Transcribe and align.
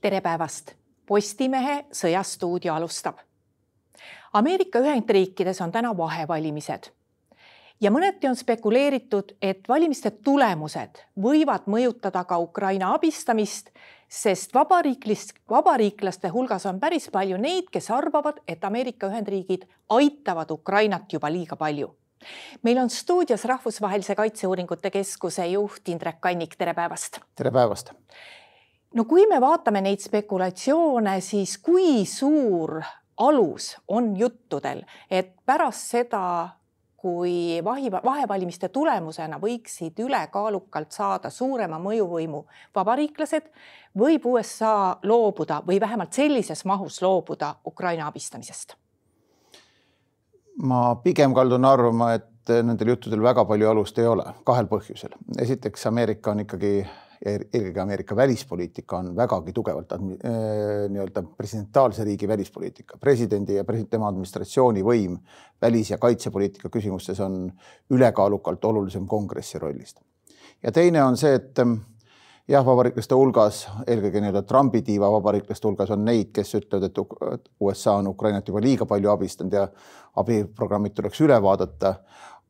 tere 0.00 0.20
päevast. 0.20 0.72
Postimehe 1.06 1.84
Sõjastuudio 1.92 2.74
alustab. 2.74 3.18
Ameerika 4.32 4.78
Ühendriikides 4.78 5.62
on 5.64 5.72
täna 5.72 5.96
vahevalimised 5.96 6.90
ja 7.80 7.90
mõneti 7.94 8.28
on 8.28 8.36
spekuleeritud, 8.36 9.36
et 9.42 9.68
valimiste 9.68 10.10
tulemused 10.10 11.00
võivad 11.22 11.68
mõjutada 11.70 12.24
ka 12.28 12.38
Ukraina 12.42 12.92
abistamist, 12.94 13.70
sest 14.08 14.54
vabariiklist, 14.54 15.32
vabariiklaste 15.50 16.28
hulgas 16.34 16.66
on 16.66 16.80
päris 16.80 17.08
palju 17.14 17.38
neid, 17.38 17.70
kes 17.72 17.90
arvavad, 17.90 18.42
et 18.48 18.64
Ameerika 18.64 19.08
Ühendriigid 19.08 19.64
aitavad 19.88 20.50
Ukrainat 20.50 21.12
juba 21.12 21.30
liiga 21.32 21.56
palju. 21.56 21.94
meil 22.62 22.78
on 22.78 22.90
stuudios 22.90 23.44
Rahvusvahelise 23.44 24.14
Kaitseuuringute 24.14 24.90
Keskuse 24.90 25.46
juht 25.46 25.88
Indrek 25.88 26.20
Kannik, 26.20 26.56
tere 26.56 26.74
päevast. 26.74 27.20
tere 27.34 27.50
päevast 27.50 27.92
no 28.94 29.04
kui 29.04 29.26
me 29.26 29.40
vaatame 29.40 29.82
neid 29.84 30.00
spekulatsioone, 30.02 31.20
siis 31.20 31.58
kui 31.58 32.04
suur 32.06 32.78
alus 33.18 33.76
on 33.88 34.16
juttudel, 34.16 34.82
et 35.10 35.34
pärast 35.46 35.92
seda, 35.92 36.48
kui 36.98 37.60
vahi, 37.64 37.90
vahevalimiste 37.92 38.68
tulemusena 38.74 39.38
võiksid 39.42 40.00
ülekaalukalt 40.02 40.92
saada 40.92 41.30
suurema 41.30 41.78
mõjuvõimu 41.82 42.42
vabariiklased, 42.74 43.46
võib 43.98 44.26
USA 44.26 44.96
loobuda 45.02 45.62
või 45.66 45.80
vähemalt 45.80 46.12
sellises 46.12 46.64
mahus 46.64 47.02
loobuda 47.02 47.54
Ukraina 47.66 48.06
abistamisest? 48.06 48.74
ma 50.62 50.96
pigem 50.98 51.34
kaldun 51.34 51.64
arvama, 51.64 52.12
et 52.18 52.50
nendel 52.66 52.88
juttudel 52.94 53.22
väga 53.22 53.44
palju 53.46 53.68
alust 53.70 53.98
ei 54.02 54.06
ole, 54.10 54.24
kahel 54.44 54.66
põhjusel. 54.66 55.14
esiteks, 55.38 55.86
Ameerika 55.86 56.32
on 56.32 56.40
ikkagi 56.42 56.72
eelkõige 57.24 57.80
Ameerika 57.80 58.16
välispoliitika 58.16 58.98
on 58.98 59.16
vägagi 59.16 59.52
tugevalt 59.52 59.92
äh, 59.92 60.00
nii-öelda 60.88 61.22
presidentaalse 61.36 62.04
riigi 62.04 62.28
välispoliitika. 62.28 62.98
presidendi 63.00 63.54
ja 63.54 63.64
president, 63.64 63.90
tema 63.90 64.08
administratsiooni 64.08 64.82
võim 64.82 65.18
välis- 65.62 65.90
ja 65.90 65.98
kaitsepoliitika 65.98 66.68
küsimustes 66.68 67.20
on 67.20 67.52
ülekaalukalt 67.90 68.64
olulisem 68.64 69.06
kongressi 69.06 69.58
rollist. 69.58 70.00
ja 70.62 70.72
teine 70.72 71.02
on 71.04 71.16
see, 71.16 71.34
et 71.34 71.58
ähm, 71.58 71.74
jah, 72.48 72.64
vabariiklaste 72.66 73.14
hulgas, 73.14 73.66
eelkõige 73.86 74.22
nii-öelda 74.22 74.42
Trumpi 74.48 74.82
tiiva 74.82 75.10
vabariiklaste 75.12 75.68
hulgas 75.68 75.90
on 75.90 76.04
neid, 76.04 76.30
kes 76.32 76.54
ütlevad, 76.54 76.88
et 77.34 77.50
USA 77.60 77.98
on 77.98 78.06
Ukrainat 78.14 78.48
juba 78.48 78.62
liiga 78.64 78.86
palju 78.86 79.10
abistanud 79.10 79.52
ja 79.52 79.68
abiprogrammid 80.16 80.94
tuleks 80.94 81.20
üle 81.26 81.36
vaadata 81.42 81.94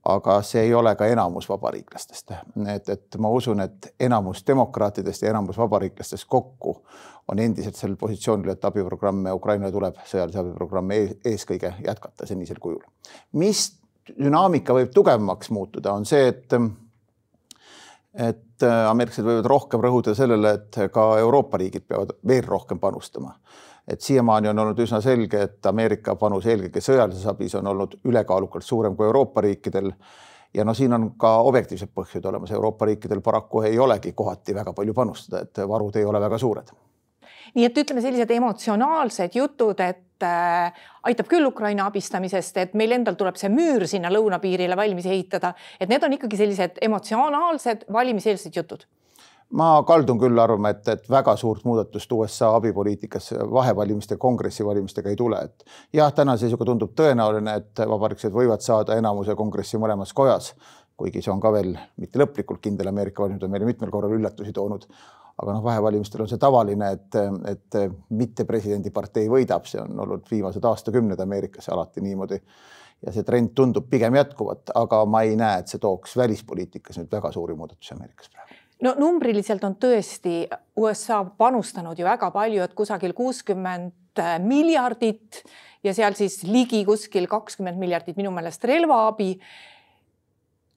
aga 0.08 0.38
see 0.46 0.62
ei 0.66 0.74
ole 0.74 0.94
ka 0.96 1.06
enamus 1.06 1.48
vabariiklastest. 1.48 2.32
et, 2.74 2.88
et 2.88 3.18
ma 3.20 3.28
usun, 3.28 3.60
et 3.60 3.94
enamus 4.00 4.44
demokraatidest 4.46 5.22
ja 5.22 5.30
enamus 5.30 5.58
vabariiklastest 5.58 6.28
kokku 6.28 6.76
on 7.28 7.38
endiselt 7.38 7.76
sellel 7.76 7.96
positsioonil, 8.00 8.48
et 8.54 8.64
abiprogramme 8.64 9.32
Ukrainale 9.36 9.72
tuleb, 9.72 10.00
sõjalise 10.08 10.40
abiprogramme 10.40 10.96
ees, 10.96 11.16
eeskõige 11.34 11.74
jätkata 11.84 12.26
senisel 12.26 12.60
kujul. 12.60 12.82
mis 13.32 13.68
dünaamika 14.08 14.74
võib 14.74 14.92
tugevamaks 14.94 15.50
muutuda, 15.50 15.92
on 15.92 16.06
see, 16.08 16.28
et 16.28 16.60
et 18.18 18.64
ameeriklased 18.64 19.26
võivad 19.26 19.46
rohkem 19.46 19.82
rõhuda 19.84 20.14
sellele, 20.16 20.54
et 20.56 20.78
ka 20.92 21.02
Euroopa 21.20 21.60
riigid 21.60 21.84
peavad 21.86 22.16
veel 22.26 22.46
rohkem 22.48 22.80
panustama 22.80 23.36
et 23.88 24.00
siiamaani 24.00 24.48
on 24.48 24.58
olnud 24.58 24.78
üsna 24.78 25.00
selge, 25.00 25.42
et 25.42 25.66
Ameerika 25.66 26.14
panus 26.20 26.46
eelkõige 26.46 26.82
sõjalises 26.84 27.26
abis 27.30 27.54
on 27.58 27.66
olnud 27.72 27.98
ülekaalukalt 28.04 28.64
suurem 28.64 28.96
kui 28.96 29.06
Euroopa 29.06 29.40
riikidel. 29.40 29.92
ja 30.54 30.64
no 30.64 30.74
siin 30.74 30.92
on 30.92 31.10
ka 31.20 31.30
objektiivsed 31.44 31.90
põhjused 31.94 32.24
olemas, 32.28 32.50
Euroopa 32.50 32.86
riikidel 32.88 33.20
paraku 33.20 33.62
ei 33.62 33.78
olegi 33.78 34.12
kohati 34.12 34.54
väga 34.54 34.72
palju 34.72 34.94
panustada, 34.94 35.42
et 35.42 35.58
varud 35.68 35.96
ei 35.96 36.04
ole 36.04 36.20
väga 36.20 36.38
suured. 36.38 36.68
nii 37.54 37.64
et 37.64 37.78
ütleme, 37.78 38.00
sellised 38.00 38.30
emotsionaalsed 38.30 39.34
jutud, 39.34 39.80
et 39.80 40.22
äh, 40.22 40.72
aitab 41.02 41.28
küll 41.28 41.46
Ukraina 41.46 41.86
abistamisest, 41.86 42.56
et 42.56 42.74
meil 42.74 42.92
endal 42.92 43.14
tuleb 43.14 43.36
see 43.36 43.48
müür 43.48 43.86
sinna 43.86 44.12
lõunapiirile 44.12 44.76
valmis 44.76 45.06
ehitada, 45.06 45.54
et 45.80 45.88
need 45.88 46.04
on 46.04 46.12
ikkagi 46.12 46.36
sellised 46.36 46.78
emotsionaalsed 46.82 47.88
valimiseelsed 47.92 48.56
jutud 48.56 48.84
ma 49.50 49.68
kaldun 49.86 50.18
küll 50.20 50.38
arvama, 50.38 50.72
et, 50.74 50.88
et 50.92 51.06
väga 51.10 51.34
suurt 51.40 51.64
muudatust 51.68 52.12
USA 52.12 52.50
abipoliitikas 52.56 53.32
vahevalimiste, 53.52 54.18
kongressivalimistega 54.20 55.12
ei 55.12 55.16
tule, 55.16 55.40
et 55.44 55.64
jah, 55.96 56.12
tänase 56.14 56.46
seisuga 56.46 56.68
tundub 56.68 56.92
tõenäoline, 56.98 57.54
et 57.62 57.84
vabariiklased 57.88 58.34
võivad 58.34 58.64
saada 58.64 58.98
enamuse 59.00 59.36
kongressi 59.38 59.80
mõlemas 59.80 60.12
kojas, 60.16 60.52
kuigi 60.98 61.22
see 61.24 61.32
on 61.32 61.40
ka 61.40 61.52
veel 61.54 61.72
mitte 61.96 62.20
lõplikult 62.20 62.60
kindel, 62.64 62.90
Ameerika 62.92 63.24
valimised 63.24 63.46
on 63.46 63.54
meile 63.54 63.68
mitmel 63.68 63.94
korral 63.94 64.16
üllatusi 64.18 64.52
toonud. 64.52 64.88
aga 65.38 65.52
noh, 65.54 65.62
vahevalimistel 65.62 66.24
on 66.24 66.28
see 66.28 66.40
tavaline, 66.42 66.88
et, 66.96 67.16
et 67.46 67.76
mitte 68.10 68.44
presidendipartei 68.44 69.28
võidab, 69.30 69.68
see 69.70 69.78
on 69.78 70.00
olnud 70.02 70.26
viimased 70.30 70.64
aastakümned 70.64 71.20
Ameerikas 71.22 71.70
alati 71.70 72.02
niimoodi. 72.02 72.40
Ja 73.06 73.14
see 73.14 73.22
trend 73.22 73.52
tundub 73.54 73.86
pigem 73.86 74.18
jätkuvat, 74.18 74.74
aga 74.74 75.04
ma 75.06 75.22
ei 75.22 75.38
näe, 75.38 75.62
et 75.62 75.70
see 75.70 75.78
tooks 75.78 76.18
välispoliitikas 76.18 76.98
nüüd 76.98 77.14
väga 77.14 77.30
suuri 77.30 77.54
muudatusi 77.54 77.94
Ameerikas 77.94 78.34
praegu 78.34 78.58
no 78.84 78.94
numbriliselt 78.98 79.64
on 79.66 79.76
tõesti 79.80 80.42
USA 80.78 81.22
panustanud 81.38 81.98
ju 81.98 82.06
väga 82.06 82.30
palju, 82.34 82.62
et 82.64 82.76
kusagil 82.78 83.14
kuuskümmend 83.16 84.22
miljardit 84.42 85.42
ja 85.86 85.94
seal 85.94 86.16
siis 86.18 86.42
ligi 86.46 86.84
kuskil 86.86 87.28
kakskümmend 87.30 87.78
miljardit 87.78 88.18
minu 88.18 88.32
meelest 88.34 88.64
relvaabi. 88.66 89.34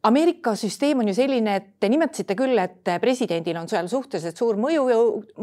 Ameerika 0.04 0.56
süsteem 0.58 1.04
on 1.04 1.12
ju 1.12 1.14
selline, 1.14 1.56
et 1.60 1.66
te 1.80 1.90
nimetasite 1.90 2.34
küll, 2.38 2.58
et 2.58 2.90
presidendil 3.04 3.58
on 3.60 3.68
seal 3.70 3.86
suhteliselt 3.90 4.40
suur 4.40 4.58
mõju, 4.58 4.88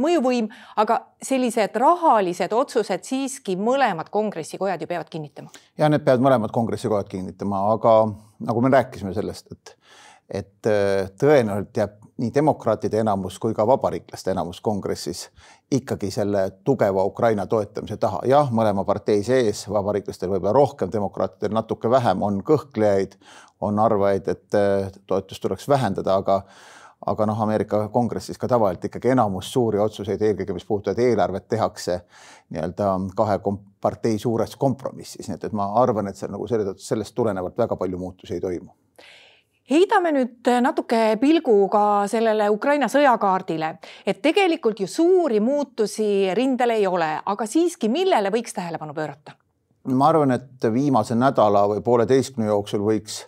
mõjuvõim, 0.02 0.48
aga 0.82 0.96
sellised 1.22 1.78
rahalised 1.78 2.54
otsused 2.58 3.06
siiski 3.06 3.54
mõlemad 3.54 4.10
kongressikojad 4.10 4.82
ju 4.82 4.90
peavad 4.90 5.10
kinnitama. 5.12 5.54
ja 5.78 5.88
need 5.88 6.02
peavad 6.02 6.26
mõlemad 6.26 6.54
kongressikojad 6.54 7.06
kinnitama, 7.10 7.62
aga 7.76 7.94
nagu 8.50 8.64
me 8.66 8.72
rääkisime 8.74 9.14
sellest, 9.14 9.54
et 9.54 9.76
et 10.28 10.68
tõenäoliselt 11.20 11.76
jääb 11.76 11.98
nii 12.18 12.32
demokraatide 12.34 12.98
enamus 13.00 13.38
kui 13.38 13.54
ka 13.54 13.66
vabariiklaste 13.66 14.32
enamus 14.34 14.60
kongressis 14.60 15.28
ikkagi 15.70 16.10
selle 16.10 16.50
tugeva 16.64 17.04
Ukraina 17.04 17.46
toetamise 17.46 17.96
taha. 17.96 18.20
jah, 18.26 18.50
mõlema 18.50 18.84
partei 18.84 19.22
sees, 19.22 19.66
vabariiklastel 19.70 20.32
võib-olla 20.32 20.52
rohkem, 20.56 20.90
demokraatidel 20.92 21.54
natuke 21.54 21.90
vähem, 21.90 22.22
on 22.22 22.40
kõhklejaid, 22.42 23.14
on 23.60 23.78
arvajaid, 23.78 24.28
et 24.28 24.58
äh, 24.58 24.90
toetust 25.06 25.42
tuleks 25.42 25.68
vähendada, 25.68 26.16
aga 26.16 26.42
aga 27.06 27.26
noh, 27.30 27.40
Ameerika 27.42 27.84
kongressis 27.94 28.38
ka 28.42 28.48
tavaliselt 28.50 28.88
ikkagi 28.88 29.12
enamus 29.14 29.52
suuri 29.52 29.78
otsuseid, 29.78 30.22
eelkõige 30.22 30.56
mis 30.56 30.66
puudutavad 30.66 30.98
eelarvet, 30.98 31.46
tehakse 31.48 32.00
nii-öelda 32.50 32.90
kahe 33.16 33.38
partei 33.80 34.18
suures 34.18 34.56
kompromissis, 34.58 35.28
nii 35.28 35.38
et, 35.38 35.46
et 35.46 35.54
ma 35.54 35.70
arvan, 35.78 36.10
et 36.10 36.18
seal 36.18 36.34
nagu 36.34 36.50
selle 36.50 36.66
tõttu 36.66 36.82
sellest 36.82 37.14
tulenevalt 37.14 37.58
väga 37.58 37.78
palju 37.78 38.02
muutusi 38.02 38.34
ei 38.34 38.42
toimu 38.42 38.74
heidame 39.70 40.12
nüüd 40.16 40.50
natuke 40.64 41.16
pilguga 41.20 42.06
sellele 42.10 42.48
Ukraina 42.50 42.88
sõjakaardile, 42.90 43.74
et 44.06 44.22
tegelikult 44.24 44.80
ju 44.80 44.88
suuri 44.90 45.40
muutusi 45.40 46.34
rindel 46.34 46.76
ei 46.78 46.86
ole, 46.86 47.10
aga 47.24 47.46
siiski, 47.46 47.90
millele 47.92 48.32
võiks 48.34 48.56
tähelepanu 48.56 48.94
pöörata? 48.94 49.36
ma 49.88 50.10
arvan, 50.10 50.34
et 50.34 50.64
viimase 50.72 51.14
nädala 51.16 51.62
või 51.70 51.80
pooleteistkümne 51.80 52.50
jooksul 52.50 52.82
võiks 52.84 53.22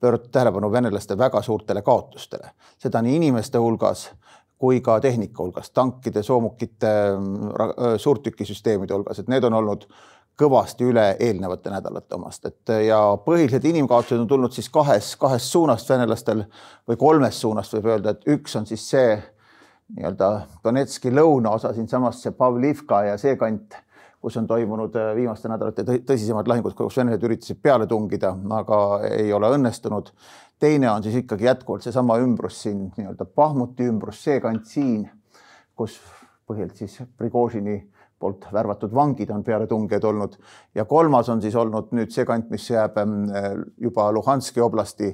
pöörata 0.00 0.28
tähelepanu 0.28 0.68
venelaste 0.72 1.16
väga 1.18 1.40
suurtele 1.42 1.80
kaotustele, 1.82 2.50
seda 2.78 3.00
nii 3.02 3.16
inimeste 3.22 3.58
hulgas 3.58 4.10
kui 4.58 4.80
ka 4.80 4.98
tehnika 5.00 5.42
hulgas, 5.42 5.70
tankide, 5.70 6.22
soomukite, 6.22 6.90
suurtükisüsteemide 8.00 8.94
hulgas, 8.94 9.18
et 9.20 9.28
need 9.28 9.44
on 9.44 9.56
olnud 9.60 9.86
kõvasti 10.38 10.86
üle 10.88 11.04
eelnevate 11.22 11.70
nädalate 11.70 12.16
omast, 12.16 12.46
et 12.48 12.72
ja 12.86 12.98
põhilised 13.26 13.64
inimkaotused 13.70 14.18
on 14.18 14.28
tulnud 14.28 14.52
siis 14.52 14.68
kahes, 14.72 15.12
kahest 15.20 15.52
suunast 15.52 15.90
venelastel 15.90 16.42
või 16.88 16.98
kolmest 16.98 17.44
suunast 17.44 17.76
võib 17.76 17.92
öelda, 17.92 18.14
et 18.14 18.26
üks 18.34 18.56
on 18.58 18.66
siis 18.66 18.88
see 18.90 19.14
nii-öelda 19.94 20.30
Donetski 20.64 21.12
lõunaosa 21.14 21.74
siinsamas 21.74 22.22
see 22.22 22.32
Pavlivka 22.34 23.02
ja 23.10 23.18
see 23.20 23.36
kant, 23.40 23.76
kus 24.24 24.38
on 24.40 24.46
toimunud 24.48 24.96
äh, 24.96 25.12
viimaste 25.16 25.50
nädalate 25.52 25.84
tõsisemad 25.84 26.48
lahingud, 26.48 26.74
kus 26.74 26.96
venelased 26.98 27.26
üritasid 27.28 27.60
peale 27.62 27.86
tungida, 27.86 28.32
aga 28.58 28.78
ei 29.10 29.32
ole 29.32 29.52
õnnestunud. 29.58 30.10
teine 30.58 30.90
on 30.90 31.02
siis 31.02 31.14
ikkagi 31.20 31.44
jätkuvalt 31.44 31.82
seesama 31.82 32.16
ümbrus 32.18 32.62
siin 32.62 32.86
nii-öelda 32.96 33.24
Pahmuti 33.24 33.86
ümbrus, 33.86 34.22
see 34.24 34.40
kant 34.40 34.66
siin, 34.66 35.10
kus 35.76 35.98
põhiliselt 36.46 36.76
siis 36.76 37.02
Prigožini 37.18 37.82
poolt 38.24 38.48
värvatud 38.52 38.94
vangid 38.94 39.30
on 39.34 39.44
pealetungijaid 39.44 40.04
olnud 40.08 40.36
ja 40.74 40.84
kolmas 40.88 41.28
on 41.28 41.42
siis 41.44 41.56
olnud 41.60 41.92
nüüd 41.96 42.12
see 42.14 42.24
kant, 42.28 42.48
mis 42.52 42.68
jääb 42.70 42.96
ähm, 43.02 43.24
juba 43.80 44.10
Luhanski 44.12 44.64
oblasti 44.64 45.12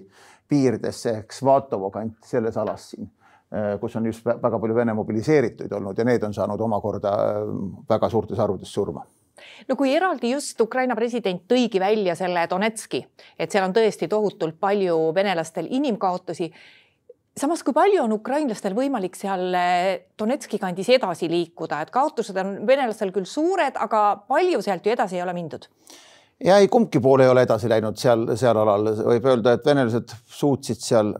piiridesse 0.50 1.16
ehk 1.20 1.34
Svatovo 1.34 1.90
kant 1.94 2.18
selles 2.26 2.58
alas 2.60 2.90
siin, 2.92 3.10
äh, 3.54 3.72
kus 3.82 3.96
on 3.98 4.06
just 4.10 4.26
väga 4.26 4.58
palju 4.58 4.76
Vene 4.78 4.94
mobiliseerituid 4.98 5.72
olnud 5.78 5.98
ja 5.98 6.06
need 6.06 6.26
on 6.26 6.36
saanud 6.36 6.60
omakorda 6.66 7.16
ähm, 7.30 7.72
väga 7.90 8.10
suurtes 8.12 8.38
arvudes 8.38 8.72
surma. 8.74 9.06
No 9.68 9.76
kui 9.76 9.94
eraldi 9.96 10.34
just 10.34 10.60
Ukraina 10.60 10.94
president 10.96 11.46
tõigi 11.48 11.80
välja 11.80 12.14
selle 12.18 12.44
Donetski, 12.50 13.00
et 13.38 13.50
seal 13.50 13.64
on 13.64 13.74
tõesti 13.76 14.08
tohutult 14.08 14.58
palju 14.60 14.98
venelastel 15.16 15.70
inimkaotusi 15.70 16.50
samas, 17.36 17.62
kui 17.62 17.74
palju 17.76 18.02
on 18.02 18.12
ukrainlastel 18.16 18.74
võimalik 18.74 19.16
seal 19.18 19.54
eh, 19.54 20.10
Donetski 20.18 20.58
kandis 20.58 20.88
edasi 20.96 21.30
liikuda, 21.30 21.80
et 21.82 21.90
kaotused 21.94 22.36
on 22.42 22.60
venelastel 22.66 23.12
küll 23.14 23.28
suured, 23.28 23.78
aga 23.78 24.04
palju 24.28 24.62
sealt 24.64 24.86
ju 24.86 24.94
edasi 24.96 25.18
ei 25.20 25.24
ole 25.26 25.36
mindud? 25.36 25.68
ja 26.44 26.56
ei, 26.58 26.68
kumbki 26.68 27.00
pool 27.00 27.20
ei 27.20 27.28
ole 27.28 27.42
edasi 27.44 27.68
läinud 27.68 27.98
seal, 28.00 28.24
seal 28.40 28.56
alal, 28.56 28.94
võib 29.04 29.26
öelda, 29.28 29.54
et 29.56 29.66
venelased 29.66 30.14
suutsid 30.40 30.80
seal 30.80 31.12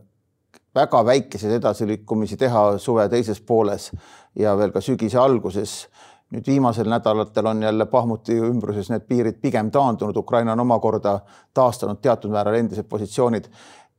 väga 0.75 1.05
väikeseid 1.07 1.59
edasiliikumisi 1.59 2.37
teha 2.41 2.79
suve 2.79 3.09
teises 3.09 3.41
pooles 3.41 3.91
ja 4.39 4.55
veel 4.59 4.73
ka 4.73 4.81
sügise 4.81 5.19
alguses. 5.19 5.89
nüüd 6.31 6.47
viimasel 6.47 6.87
nädalatel 6.87 7.47
on 7.51 7.63
jälle 7.63 7.87
Pahmuti 7.91 8.37
ümbruses 8.39 8.87
need 8.91 9.03
piirid 9.03 9.41
pigem 9.43 9.71
taandunud, 9.71 10.17
Ukraina 10.17 10.53
on 10.53 10.61
omakorda 10.63 11.17
taastanud 11.55 11.99
teatud 11.99 12.31
määral 12.31 12.55
endised 12.55 12.87
positsioonid. 12.87 13.49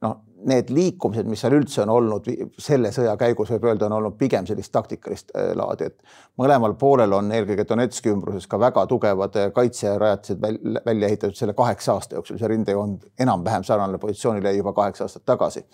Noh, 0.06 0.18
need 0.50 0.72
liikumised, 0.74 1.28
mis 1.30 1.42
seal 1.44 1.54
üldse 1.54 1.84
on 1.84 1.92
olnud 1.94 2.28
selle 2.62 2.90
sõja 2.94 3.14
käigus, 3.20 3.52
võib 3.54 3.68
öelda, 3.70 3.86
on 3.88 3.98
olnud 4.00 4.16
pigem 4.18 4.48
sellist 4.50 4.72
taktikalist 4.74 5.34
äh, 5.38 5.52
laadi, 5.58 5.92
et 5.92 6.00
mõlemal 6.42 6.74
poolel 6.82 7.14
on 7.14 7.30
eelkõige 7.36 7.68
Donetski 7.70 8.10
ümbruses 8.14 8.50
ka 8.50 8.60
väga 8.62 8.88
tugevad 8.90 9.38
äh, 9.38 9.52
kaitserajatised 9.54 10.42
välja 10.86 11.12
ehitatud 11.12 11.38
selle 11.38 11.54
kaheksa 11.58 11.94
aasta 11.98 12.18
jooksul, 12.18 12.40
see 12.42 12.50
rindejoon 12.50 12.98
enam-vähem 13.22 13.66
sarnane 13.68 14.02
positsioonile 14.02 14.56
juba 14.58 14.74
kaheksa 14.78 15.06
aastat 15.06 15.28
tagasi 15.30 15.66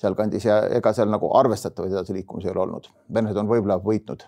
sealkandis 0.00 0.44
ja 0.48 0.60
ega 0.76 0.92
seal 0.96 1.08
nagu 1.12 1.32
arvestatavaid 1.36 1.96
edasiliikumisi 1.96 2.48
ei 2.48 2.54
ole 2.54 2.66
olnud. 2.66 2.92
venelased 3.14 3.40
on 3.40 3.48
võib-olla 3.48 3.80
võitnud 3.84 4.26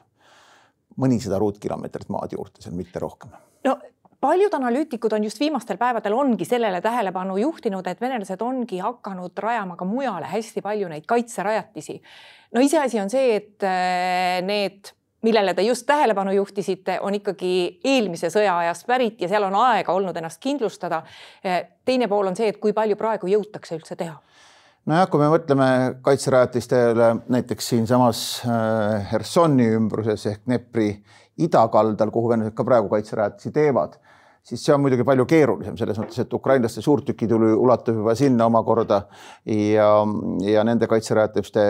mõnisada 1.00 1.38
ruutkilomeetrit 1.40 2.08
maad 2.12 2.32
juurde, 2.37 2.64
seal 2.64 2.76
mitte 2.76 3.00
rohkem. 3.00 3.37
no 3.64 3.76
paljud 4.23 4.55
analüütikud 4.55 5.13
on 5.17 5.25
just 5.27 5.41
viimastel 5.41 5.77
päevadel 5.81 6.15
ongi 6.15 6.47
sellele 6.47 6.81
tähelepanu 6.81 7.37
juhtinud, 7.43 7.87
et 7.87 8.01
venelased 8.01 8.41
ongi 8.41 8.79
hakanud 8.79 9.39
rajama 9.39 9.77
ka 9.77 9.87
mujale 9.89 10.31
hästi 10.31 10.63
palju 10.63 10.89
neid 10.89 11.07
kaitserajatisi. 11.11 12.01
no 12.55 12.61
iseasi 12.61 13.01
on 13.01 13.11
see, 13.11 13.37
et 13.37 13.67
äh, 13.67 14.39
need 14.47 14.93
millele 15.23 15.55
te 15.55 15.63
just 15.63 15.87
tähelepanu 15.87 16.35
juhtisite, 16.35 16.99
on 17.01 17.15
ikkagi 17.15 17.81
eelmise 17.85 18.31
sõja 18.31 18.57
ajast 18.59 18.87
pärit 18.87 19.21
ja 19.23 19.31
seal 19.31 19.47
on 19.47 19.55
aega 19.59 19.95
olnud 19.95 20.17
ennast 20.17 20.41
kindlustada. 20.43 21.03
Äh, 21.47 21.65
teine 21.85 22.09
pool 22.09 22.31
on 22.31 22.39
see, 22.39 22.51
et 22.55 22.63
kui 22.63 22.75
palju 22.75 22.99
praegu 22.99 23.31
jõutakse 23.31 23.79
üldse 23.79 23.99
teha 23.99 24.21
nojah, 24.87 25.07
kui 25.11 25.21
me 25.21 25.29
mõtleme 25.31 25.67
kaitserajatistele 26.03 27.11
näiteks 27.31 27.69
siinsamas 27.75 28.23
äh, 28.47 29.13
Hersoni 29.13 29.69
ümbruses 29.77 30.27
ehk 30.27 30.47
Dnepri 30.47 30.89
idakaldal, 31.43 32.11
kuhu 32.11 32.33
venelased 32.33 32.57
ka 32.59 32.67
praegu 32.67 32.91
kaitserajatisi 32.91 33.55
teevad 33.55 33.95
siis 34.43 34.65
see 34.65 34.75
on 34.75 34.83
muidugi 34.83 35.05
palju 35.06 35.27
keerulisem 35.31 35.77
selles 35.79 35.99
mõttes, 36.00 36.19
et 36.23 36.35
ukrainlaste 36.35 36.83
suurtükitulu 36.83 37.53
ulatub 37.62 38.00
juba 38.03 38.15
sinna 38.19 38.49
omakorda 38.50 39.05
ja, 39.47 39.89
ja 40.47 40.65
nende 40.67 40.89
kaitserajatiste 40.91 41.67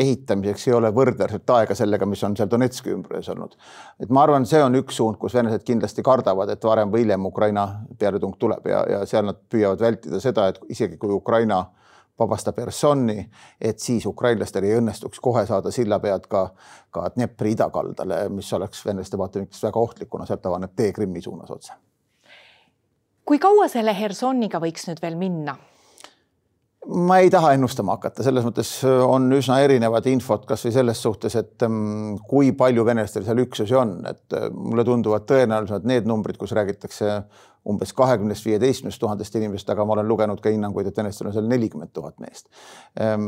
ehitamiseks 0.00 0.68
ei 0.68 0.74
ole 0.74 0.90
võrdväärselt 0.94 1.50
aega 1.54 1.74
sellega, 1.76 2.06
mis 2.06 2.22
on 2.26 2.36
seal 2.38 2.50
Donetski 2.50 2.92
ümbruses 2.94 3.30
olnud. 3.34 3.56
et 4.00 4.10
ma 4.10 4.24
arvan, 4.26 4.46
see 4.46 4.62
on 4.62 4.78
üks 4.80 4.98
suund, 5.00 5.18
kus 5.20 5.34
venelased 5.38 5.66
kindlasti 5.66 6.02
kardavad, 6.06 6.50
et 6.50 6.64
varem 6.64 6.92
või 6.92 7.04
hiljem 7.04 7.26
Ukraina 7.26 7.66
pealetung 7.98 8.38
tuleb 8.38 8.66
ja, 8.70 8.84
ja 8.90 9.02
seal 9.06 9.28
nad 9.30 9.42
püüavad 9.50 9.82
vältida 9.82 10.22
seda, 10.22 10.48
et 10.50 10.58
isegi 10.70 10.98
kui 10.98 11.12
Ukraina 11.14 11.64
vabastab 12.20 12.58
Hersoni, 12.60 13.22
et 13.60 13.78
siis 13.80 14.04
ukrainlastel 14.06 14.66
ei 14.68 14.74
õnnestuks 14.76 15.22
kohe 15.24 15.46
saada 15.48 15.72
silla 15.72 15.98
pead 16.02 16.26
ka, 16.28 16.50
ka 16.92 17.06
Dnepri 17.14 17.54
idakaldale, 17.56 18.26
mis 18.34 18.50
oleks 18.56 18.84
venelaste 18.86 19.18
vaatevinklist 19.20 19.70
väga 19.70 19.86
ohtlik, 19.86 20.10
kuna 20.12 20.28
sealt 20.28 20.50
avaneb 20.50 20.76
tee 20.76 20.92
Krimmi 20.92 21.22
suunas 21.24 21.54
otse 21.54 21.78
kui 23.30 23.38
kaua 23.38 23.68
selle 23.70 23.92
Hersoniga 23.94 24.58
võiks 24.58 24.88
nüüd 24.90 25.02
veel 25.04 25.18
minna? 25.18 25.54
ma 26.90 27.18
ei 27.20 27.28
taha 27.30 27.52
ennustama 27.54 27.92
hakata, 27.94 28.24
selles 28.24 28.42
mõttes 28.42 28.70
on 29.04 29.28
üsna 29.36 29.58
erinevad 29.62 30.06
infot 30.10 30.46
kasvõi 30.48 30.72
selles 30.74 31.02
suhtes, 31.04 31.36
et 31.36 31.62
mm, 31.66 32.22
kui 32.26 32.54
palju 32.56 32.86
venelastel 32.88 33.26
seal 33.26 33.42
üksusi 33.44 33.76
on, 33.76 33.92
et 34.08 34.34
mulle 34.56 34.82
tunduvad 34.88 35.28
tõenäoliselt 35.28 35.84
need 35.86 36.08
numbrid, 36.08 36.40
kus 36.40 36.56
räägitakse 36.56 37.18
umbes 37.68 37.92
kahekümnest, 37.92 38.44
viieteistkümnest 38.46 39.00
tuhandest 39.00 39.34
inimesest, 39.36 39.68
aga 39.70 39.84
ma 39.84 39.92
olen 39.92 40.08
lugenud 40.08 40.40
ka 40.40 40.52
hinnanguid, 40.52 40.88
et 40.88 40.96
venelastel 40.96 41.28
on 41.28 41.34
seal 41.34 41.48
nelikümmend 41.48 41.92
tuhat 41.92 42.16
meest. 42.22 42.48
Ehm, 43.00 43.26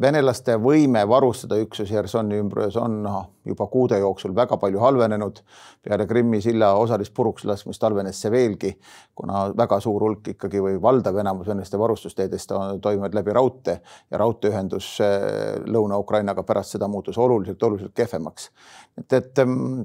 venelaste 0.00 0.54
võime 0.62 1.02
varustada 1.10 1.58
üksusi 1.58 1.96
Hersoni 1.96 2.38
ümbruses 2.38 2.78
on 2.80 3.00
noh, 3.02 3.24
juba 3.44 3.66
kuude 3.72 3.98
jooksul 3.98 4.34
väga 4.36 4.56
palju 4.62 4.78
halvenenud. 4.82 5.42
peale 5.82 6.06
Krimmi 6.06 6.40
silla 6.40 6.74
osalist 6.80 7.14
puruks 7.14 7.44
laskmist 7.44 7.82
halvenes 7.82 8.20
see 8.20 8.30
veelgi, 8.30 8.72
kuna 9.14 9.48
väga 9.56 9.80
suur 9.80 10.06
hulk 10.06 10.28
ikkagi 10.36 10.62
või 10.62 10.80
valdav 10.82 11.18
enamus 11.20 11.50
venelaste 11.50 11.78
varustusteedest 11.78 12.54
toimuvad 12.80 13.14
läbi 13.14 13.32
raudtee 13.32 13.80
ja 14.10 14.18
raudteeühendus 14.18 14.94
eh, 15.00 15.20
Lõuna-Ukrainaga 15.66 16.46
pärast 16.46 16.78
seda 16.78 16.88
muutus 16.88 17.18
oluliselt, 17.18 17.62
oluliselt 17.62 17.94
kehvemaks. 17.94 18.50
et, 18.98 19.12
et 19.12 19.38
ehm, 19.38 19.82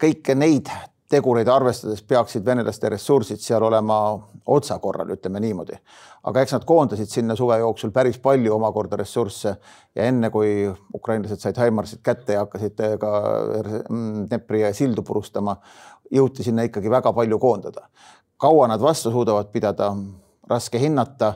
kõike 0.00 0.34
neid 0.34 0.68
tegureid 1.10 1.48
arvestades 1.50 2.02
peaksid 2.06 2.44
venelaste 2.46 2.88
ressursid 2.92 3.42
seal 3.42 3.64
olema 3.66 3.98
otsakorral, 4.46 5.10
ütleme 5.16 5.40
niimoodi. 5.42 5.78
aga 6.22 6.42
eks 6.44 6.52
nad 6.52 6.64
koondasid 6.68 7.08
sinna 7.08 7.34
suve 7.36 7.56
jooksul 7.58 7.90
päris 7.90 8.18
palju 8.18 8.54
omakorda 8.54 8.96
ressursse 9.00 9.54
ja 9.94 10.04
enne 10.04 10.30
kui 10.30 10.68
ukrainlased 10.94 11.40
said 11.40 11.56
Haimarsid 11.56 12.02
kätte 12.02 12.36
ja 12.36 12.44
hakkasid 12.44 12.82
ka 13.00 13.12
Dnepri 14.28 14.62
sildu 14.76 15.02
purustama, 15.02 15.56
jõuti 16.12 16.44
sinna 16.46 16.66
ikkagi 16.68 16.90
väga 16.90 17.12
palju 17.12 17.38
koondada. 17.38 17.88
kaua 18.36 18.68
nad 18.68 18.80
vastu 18.80 19.10
suudavad 19.10 19.50
pidada, 19.52 19.94
raske 20.48 20.78
hinnata. 20.78 21.34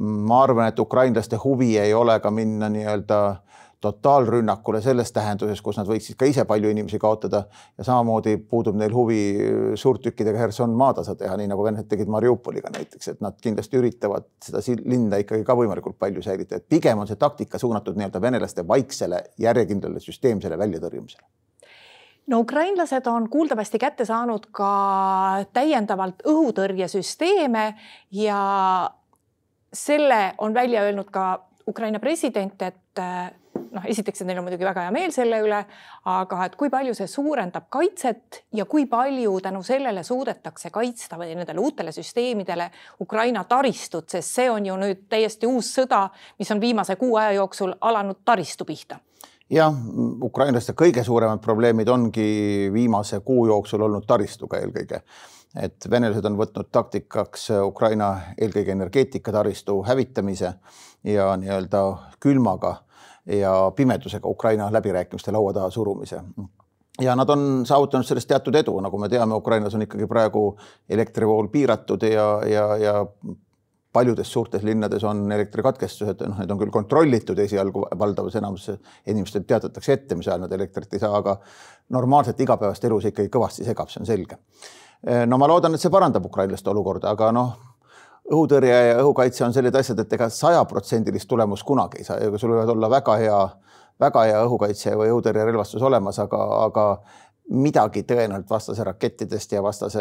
ma 0.00 0.42
arvan, 0.42 0.68
et 0.68 0.78
ukrainlaste 0.78 1.36
huvi 1.36 1.78
ei 1.78 1.94
ole 1.94 2.20
ka 2.20 2.30
minna 2.30 2.68
nii-öelda 2.68 3.36
totaalrünnakule 3.84 4.80
selles 4.84 5.12
tähenduses, 5.12 5.60
kus 5.64 5.78
nad 5.78 5.88
võiksid 5.88 6.16
ka 6.20 6.28
ise 6.28 6.46
palju 6.48 6.72
inimesi 6.72 6.98
kaotada 7.02 7.44
ja 7.78 7.86
samamoodi 7.86 8.36
puudub 8.50 8.78
neil 8.80 8.94
huvi 8.94 9.20
suurtükkidega 9.80 10.40
Herson 10.46 10.74
maatasa 10.78 11.16
teha, 11.20 11.36
nii 11.40 11.50
nagu 11.52 11.66
venelased 11.66 11.90
tegid 11.92 12.10
Mariupoliga 12.12 12.72
näiteks, 12.74 13.12
et 13.14 13.22
nad 13.24 13.38
kindlasti 13.44 13.80
üritavad 13.80 14.28
seda 14.44 14.62
linna 14.82 15.20
ikkagi 15.22 15.44
ka 15.46 15.56
võimalikult 15.58 15.98
palju 16.00 16.24
säilitada, 16.24 16.62
et 16.62 16.68
pigem 16.68 17.04
on 17.04 17.10
see 17.10 17.20
taktika 17.20 17.60
suunatud 17.60 17.98
nii-öelda 18.00 18.22
venelaste 18.24 18.66
vaiksele 18.68 19.22
järjekindlale 19.44 20.02
süsteemsele 20.02 20.58
väljatõrjumisele. 20.58 21.26
No 22.26 22.38
ukrainlased 22.40 23.06
on 23.06 23.28
kuuldavasti 23.28 23.78
kätte 23.78 24.04
saanud 24.08 24.46
ka 24.56 24.68
täiendavalt 25.52 26.24
õhutõrjesüsteeme 26.24 27.64
ja 28.16 28.38
selle 29.74 30.20
on 30.38 30.54
välja 30.54 30.86
öelnud 30.86 31.10
ka 31.12 31.44
Ukraina 31.68 32.00
president, 32.00 32.62
et 32.62 33.00
noh, 33.74 33.86
esiteks, 33.90 34.22
et 34.22 34.28
neil 34.28 34.40
on 34.40 34.46
muidugi 34.46 34.66
väga 34.66 34.86
hea 34.86 34.92
meel 34.94 35.12
selle 35.14 35.40
üle, 35.44 35.60
aga 36.10 36.40
et 36.46 36.56
kui 36.58 36.70
palju 36.72 36.94
see 36.96 37.08
suurendab 37.10 37.68
kaitset 37.72 38.44
ja 38.54 38.66
kui 38.70 38.86
palju 38.90 39.38
tänu 39.44 39.62
sellele 39.66 40.04
suudetakse 40.06 40.70
kaitsta 40.74 41.18
või 41.20 41.34
nendele 41.34 41.62
uutele 41.62 41.92
süsteemidele 41.94 42.70
Ukraina 43.04 43.44
taristut, 43.50 44.08
sest 44.10 44.38
see 44.40 44.50
on 44.50 44.66
ju 44.66 44.78
nüüd 44.80 45.06
täiesti 45.10 45.50
uus 45.50 45.72
sõda, 45.78 46.06
mis 46.38 46.50
on 46.54 46.62
viimase 46.62 46.96
kuu 47.00 47.16
aja 47.20 47.34
jooksul 47.40 47.74
alanud 47.80 48.22
taristu 48.24 48.66
pihta 48.68 49.00
jah, 49.50 49.74
ukrainlaste 50.24 50.72
kõige 50.78 51.04
suuremad 51.04 51.42
probleemid 51.44 51.88
ongi 51.88 52.70
viimase 52.72 53.20
kuu 53.20 53.46
jooksul 53.50 53.82
olnud 53.86 54.06
taristuga 54.06 54.60
eelkõige. 54.62 55.02
et 55.54 55.86
venelased 55.90 56.24
on 56.24 56.36
võtnud 56.36 56.70
taktikaks 56.72 57.50
Ukraina 57.62 58.08
eelkõige 58.38 58.72
energeetikataristu 58.72 59.82
hävitamise 59.86 60.54
ja 61.04 61.36
nii-öelda 61.36 61.82
külmaga 62.20 62.76
ja 63.26 63.72
pimedusega 63.76 64.28
Ukraina 64.28 64.72
läbirääkimiste 64.72 65.32
laua 65.32 65.52
taha 65.52 65.70
surumise 65.70 66.20
ja 67.00 67.16
nad 67.16 67.28
on 67.28 67.66
saavutanud 67.66 68.06
sellest 68.06 68.28
teatud 68.28 68.54
edu, 68.54 68.76
nagu 68.80 68.98
me 68.98 69.08
teame, 69.08 69.34
Ukrainas 69.34 69.74
on 69.74 69.82
ikkagi 69.82 70.06
praegu 70.06 70.44
elektrivool 70.88 71.48
piiratud 71.48 72.02
ja, 72.06 72.26
ja, 72.46 72.66
ja 72.76 72.94
paljudes 73.92 74.32
suurtes 74.32 74.62
linnades 74.62 75.04
on 75.04 75.32
elektrikatkestused, 75.32 76.22
noh, 76.28 76.38
need 76.38 76.50
on 76.50 76.60
küll 76.60 76.72
kontrollitud 76.74 77.38
esialgu 77.38 77.86
valdavas 77.98 78.38
enamuses 78.40 78.78
inimestele 79.06 79.46
teatatakse 79.48 79.92
ette, 79.92 80.18
mis 80.18 80.28
ajal 80.28 80.44
nad 80.44 80.52
elektrit 80.52 80.94
ei 80.94 81.02
saa, 81.02 81.14
aga 81.18 81.36
normaalset 81.94 82.40
igapäevast 82.40 82.84
elu 82.84 83.00
see 83.02 83.14
ikkagi 83.14 83.30
kõvasti 83.36 83.66
segab, 83.66 83.90
see 83.92 84.02
on 84.02 84.10
selge. 84.10 84.40
no 85.26 85.38
ma 85.38 85.50
loodan, 85.50 85.74
et 85.74 85.82
see 85.82 85.94
parandab 85.94 86.26
ukrainlaste 86.26 86.70
olukorda, 86.70 87.10
aga 87.14 87.30
noh 87.34 87.73
õhutõrje 88.32 88.76
ja 88.88 88.96
õhukaitse 89.02 89.44
on 89.44 89.52
sellised 89.52 89.76
asjad, 89.80 90.00
et 90.00 90.16
ega 90.16 90.30
sajaprotsendilist 90.32 91.28
tulemust 91.28 91.66
kunagi 91.66 92.00
ei 92.00 92.08
saa, 92.08 92.20
ega 92.24 92.40
sul 92.40 92.54
võivad 92.54 92.72
olla 92.72 92.88
väga 92.92 93.18
hea, 93.20 93.40
väga 94.00 94.24
hea 94.30 94.40
õhukaitse 94.46 94.94
või 94.96 95.12
õhutõrjerelvastus 95.12 95.84
olemas, 95.84 96.18
aga, 96.22 96.40
aga 96.64 96.86
midagi 97.52 98.06
tõenäoliselt 98.08 98.48
vastase 98.48 98.84
rakettidest 98.88 99.52
ja 99.52 99.60
vastase 99.62 100.00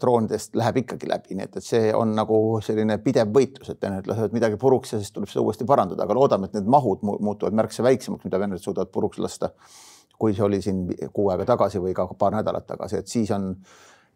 droonidest 0.00 0.54
läheb 0.56 0.84
ikkagi 0.84 1.10
läbi, 1.10 1.34
nii 1.34 1.48
et, 1.48 1.58
et 1.58 1.66
see 1.66 1.90
on 1.94 2.14
nagu 2.14 2.38
selline 2.62 3.00
pidev 3.02 3.32
võitlus, 3.34 3.72
et 3.72 3.82
venelased 3.82 4.06
lasevad 4.06 4.36
midagi 4.36 4.60
puruks 4.60 4.94
ja 4.94 5.02
siis 5.02 5.10
tuleb 5.14 5.32
seda 5.32 5.42
uuesti 5.42 5.66
parandada, 5.66 6.06
aga 6.06 6.14
loodame, 6.14 6.46
et 6.46 6.54
need 6.54 6.70
mahud 6.70 7.02
muutuvad 7.02 7.58
märksa 7.58 7.82
väiksemaks, 7.86 8.28
mida 8.28 8.38
venelased 8.38 8.70
suudavad 8.70 8.94
puruks 8.94 9.18
lasta. 9.18 9.50
kui 10.18 10.32
see 10.34 10.42
oli 10.42 10.58
siin 10.58 10.80
kuu 11.14 11.28
aega 11.30 11.44
tagasi 11.46 11.78
või 11.78 11.92
ka 11.94 12.08
paar 12.18 12.32
nädalat 12.34 12.64
tagasi, 12.66 12.96
et 12.98 13.06
siis 13.06 13.30
on 13.30 13.52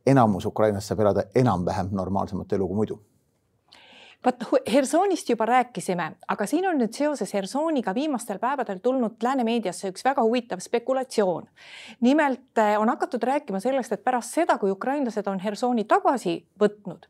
enamus 0.07 0.47
Ukrainast 0.47 0.89
saab 0.89 1.01
elada 1.01 1.25
enam-vähem 1.35 1.89
normaalsemat 1.93 2.53
elu 2.53 2.69
kui 2.69 2.77
muidu 2.77 3.01
vaat 4.25 4.45
Hersonist 4.73 5.29
juba 5.29 5.47
rääkisime, 5.47 6.05
aga 6.29 6.47
siin 6.47 6.67
on 6.69 6.79
nüüd 6.79 6.95
seoses 6.95 7.33
Hersoniga 7.35 7.95
viimastel 7.95 8.39
päevadel 8.39 8.79
tulnud 8.83 9.23
lääne 9.23 9.45
meediasse 9.45 9.91
üks 9.91 10.05
väga 10.05 10.23
huvitav 10.23 10.63
spekulatsioon. 10.63 11.49
nimelt 12.01 12.59
eh, 12.59 12.79
on 12.81 12.89
hakatud 12.89 13.23
rääkima 13.23 13.61
sellest, 13.61 13.93
et 13.93 14.05
pärast 14.05 14.35
seda, 14.35 14.59
kui 14.59 14.71
ukrainlased 14.71 15.27
on 15.27 15.41
Hersoni 15.41 15.85
tagasi 15.85 16.45
võtnud 16.61 17.09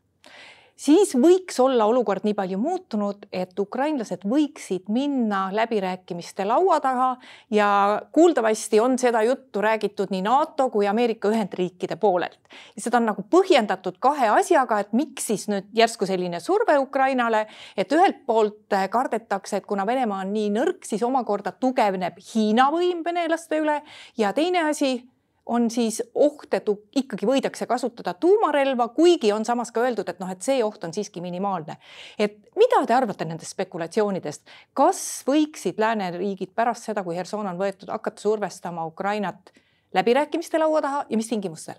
siis 0.75 1.13
võiks 1.15 1.59
olla 1.61 1.85
olukord 1.85 2.25
nii 2.25 2.33
palju 2.37 2.57
muutunud, 2.61 3.27
et 3.31 3.59
ukrainlased 3.59 4.25
võiksid 4.27 4.89
minna 4.93 5.47
läbirääkimiste 5.53 6.45
laua 6.47 6.79
taha 6.83 7.09
ja 7.53 7.67
kuuldavasti 8.11 8.79
on 8.79 8.97
seda 8.99 9.23
juttu 9.23 9.61
räägitud 9.61 10.11
nii 10.11 10.23
NATO 10.25 10.69
kui 10.73 10.87
Ameerika 10.87 11.29
Ühendriikide 11.29 11.95
poolelt. 11.95 12.39
seda 12.77 12.97
on 12.97 13.07
nagu 13.11 13.23
põhjendatud 13.29 13.99
kahe 13.99 14.29
asjaga, 14.33 14.79
et 14.79 14.93
miks 14.93 15.27
siis 15.31 15.47
nüüd 15.47 15.69
järsku 15.73 16.05
selline 16.09 16.39
surve 16.39 16.77
Ukrainale, 16.79 17.45
et 17.77 17.91
ühelt 17.91 18.25
poolt 18.25 18.73
kardetakse, 18.89 19.57
et 19.57 19.65
kuna 19.65 19.85
Venemaa 19.85 20.21
on 20.25 20.33
nii 20.33 20.49
nõrk, 20.53 20.85
siis 20.85 21.03
omakorda 21.03 21.51
tugevneb 21.51 22.19
Hiina 22.33 22.69
võim 22.73 23.03
venelaste 23.05 23.59
üle 23.61 23.81
ja 24.17 24.33
teine 24.33 24.69
asi 24.69 25.12
on 25.45 25.69
siis 25.71 25.99
oht, 26.15 26.53
et 26.53 26.69
ikkagi 26.95 27.27
võidakse 27.27 27.67
kasutada 27.67 28.13
tuumarelva, 28.13 28.87
kuigi 28.95 29.31
on 29.35 29.45
samas 29.45 29.73
ka 29.75 29.83
öeldud, 29.83 30.07
et 30.09 30.19
noh, 30.23 30.31
et 30.31 30.41
see 30.41 30.63
oht 30.63 30.83
on 30.83 30.93
siiski 30.95 31.21
minimaalne. 31.21 31.77
et 32.19 32.37
mida 32.55 32.85
te 32.87 32.93
arvate 32.93 33.25
nendest 33.25 33.51
spekulatsioonidest, 33.51 34.45
kas 34.73 35.23
võiksid 35.27 35.79
lääneriigid 35.79 36.53
pärast 36.55 36.87
seda, 36.89 37.03
kui 37.03 37.15
Herson 37.15 37.47
on 37.47 37.59
võetud, 37.59 37.91
hakata 37.91 38.21
survestama 38.21 38.85
Ukrainat 38.85 39.51
läbirääkimiste 39.93 40.59
laua 40.59 40.81
taha 40.81 41.05
ja 41.09 41.17
mis 41.17 41.27
tingimustel? 41.27 41.75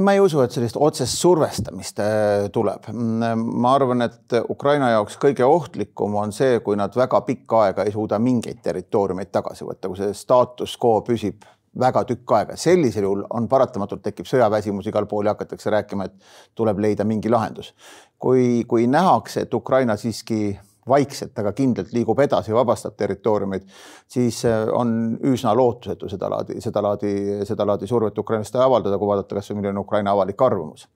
ma 0.00 0.12
ei 0.12 0.20
usu, 0.20 0.40
et 0.42 0.50
sellist 0.50 0.76
otsest 0.82 1.18
survestamist 1.18 2.00
äh, 2.02 2.46
tuleb. 2.52 2.88
ma 3.36 3.74
arvan, 3.74 4.02
et 4.02 4.34
Ukraina 4.50 4.90
jaoks 4.90 5.18
kõige 5.22 5.46
ohtlikum 5.46 6.14
on 6.18 6.32
see, 6.34 6.60
kui 6.60 6.78
nad 6.78 6.94
väga 6.96 7.20
pikka 7.26 7.62
aega 7.66 7.86
ei 7.86 7.94
suuda 7.94 8.18
mingeid 8.18 8.62
territooriumeid 8.62 9.30
tagasi 9.32 9.66
võtta, 9.66 9.90
kui 9.90 10.00
see 10.00 10.14
staatus 10.14 10.74
quo 10.82 11.00
püsib 11.06 11.46
väga 11.80 12.04
tükk 12.08 12.32
aega, 12.38 12.56
sellisel 12.56 13.06
juhul 13.06 13.24
on 13.36 13.48
paratamatult 13.48 14.02
tekib 14.04 14.28
sõjaväsimus 14.28 14.88
igal 14.88 15.08
pool 15.10 15.28
ja 15.28 15.34
hakatakse 15.36 15.72
rääkima, 15.74 16.08
et 16.08 16.30
tuleb 16.54 16.80
leida 16.80 17.04
mingi 17.04 17.32
lahendus. 17.32 17.74
kui, 18.18 18.64
kui 18.64 18.86
nähakse, 18.86 19.42
et 19.44 19.54
Ukraina 19.54 19.96
siiski 19.96 20.58
vaikselt, 20.88 21.34
aga 21.38 21.52
kindlalt 21.52 21.92
liigub 21.92 22.20
edasi, 22.22 22.54
vabastab 22.54 22.96
territooriumeid, 22.96 23.66
siis 24.08 24.44
äh, 24.46 24.66
on 24.72 25.18
üsna 25.26 25.54
lootusetu 25.56 26.08
sedalaadi, 26.08 26.60
sedalaadi, 26.62 27.12
sedalaadi 27.44 27.86
survet 27.90 28.18
ukrainlastele 28.18 28.64
avaldada, 28.64 28.98
kui 28.98 29.10
vaadata, 29.10 29.38
kas 29.38 29.50
või 29.50 29.60
milline 29.60 29.74
on 29.74 29.82
Ukraina 29.82 30.14
avalik 30.14 30.42
arvamus. 30.46 30.86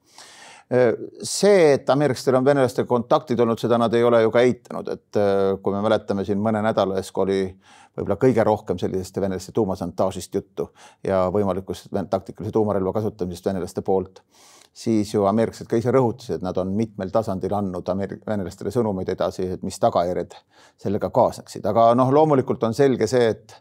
Äh, 0.71 0.93
see, 1.27 1.73
et 1.73 1.89
ameeriklastel 1.91 2.39
on 2.39 2.47
venelastega 2.47 2.87
kontaktid 2.87 3.39
olnud, 3.43 3.59
seda 3.59 3.79
nad 3.81 3.93
ei 3.93 4.07
ole 4.07 4.23
ju 4.23 4.31
ka 4.31 4.45
eitanud, 4.47 4.93
et 4.95 5.19
äh, 5.19 5.43
kui 5.63 5.75
me 5.75 5.83
mäletame 5.83 6.25
siin 6.27 6.39
mõne 6.39 6.63
nädala 6.63 6.99
eest, 7.01 7.11
kui 7.11 7.25
oli 7.27 7.41
võib-olla 7.97 8.17
kõige 8.19 8.43
rohkem 8.47 8.79
sellisest 8.79 9.19
venelaste 9.21 9.53
tuumasantaažist 9.55 10.35
juttu 10.35 10.69
ja 11.03 11.25
võimalikust 11.33 11.91
taktikalise 12.09 12.53
tuumarelva 12.55 12.93
kasutamisest 12.95 13.49
venelaste 13.51 13.83
poolt, 13.85 14.21
siis 14.73 15.13
ju 15.13 15.25
ameeriklased 15.29 15.67
ka 15.67 15.79
ise 15.79 15.91
rõhutasid, 15.91 16.37
et 16.39 16.45
nad 16.45 16.57
on 16.61 16.71
mitmel 16.75 17.11
tasandil 17.11 17.53
andnud 17.57 17.89
Ameerik-, 17.91 18.23
venelastele 18.27 18.71
sõnumeid 18.71 19.11
edasi, 19.11 19.49
et 19.57 19.65
mis 19.67 19.79
tagajärjed 19.79 20.37
sellega 20.79 21.11
kaasneksid, 21.11 21.67
aga 21.67 21.91
noh, 21.97 22.13
loomulikult 22.13 22.63
on 22.63 22.77
selge 22.77 23.09
see, 23.11 23.35
et 23.35 23.59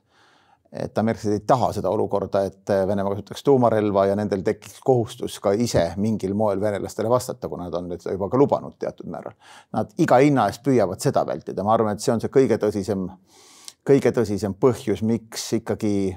et 0.71 0.99
ameeriklased 1.03 1.33
ei 1.35 1.41
taha 1.51 1.73
seda 1.75 1.91
olukorda, 1.91 2.45
et 2.47 2.71
Venemaa 2.87 3.11
kasutaks 3.17 3.43
tuumarelva 3.43 4.05
ja 4.07 4.15
nendel 4.15 4.45
tekiks 4.47 4.77
kohustus 4.87 5.41
ka 5.43 5.51
ise 5.59 5.83
mingil 5.99 6.37
moel 6.39 6.63
venelastele 6.63 7.11
vastata, 7.11 7.49
kuna 7.51 7.67
nad 7.67 7.75
on 7.75 7.89
nüüd 7.91 8.07
juba 8.07 8.29
ka 8.31 8.39
lubanud 8.39 8.77
teatud 8.79 9.11
määral. 9.11 9.35
Nad 9.75 9.91
iga 9.99 10.21
hinna 10.23 10.45
eest 10.47 10.63
püüavad 10.63 11.03
seda 11.03 11.25
vältida, 11.27 11.65
ma 11.67 11.75
arvan, 11.75 11.99
et 11.99 12.07
see 12.07 12.15
on 12.15 12.23
see 12.23 12.31
kõige 12.31 12.61
tõsisem 12.63 13.03
äh, 13.09 13.50
kõige 13.87 14.13
tõsisem 14.15 14.55
põhjus, 14.61 15.03
miks 15.07 15.47
ikkagi 15.59 16.17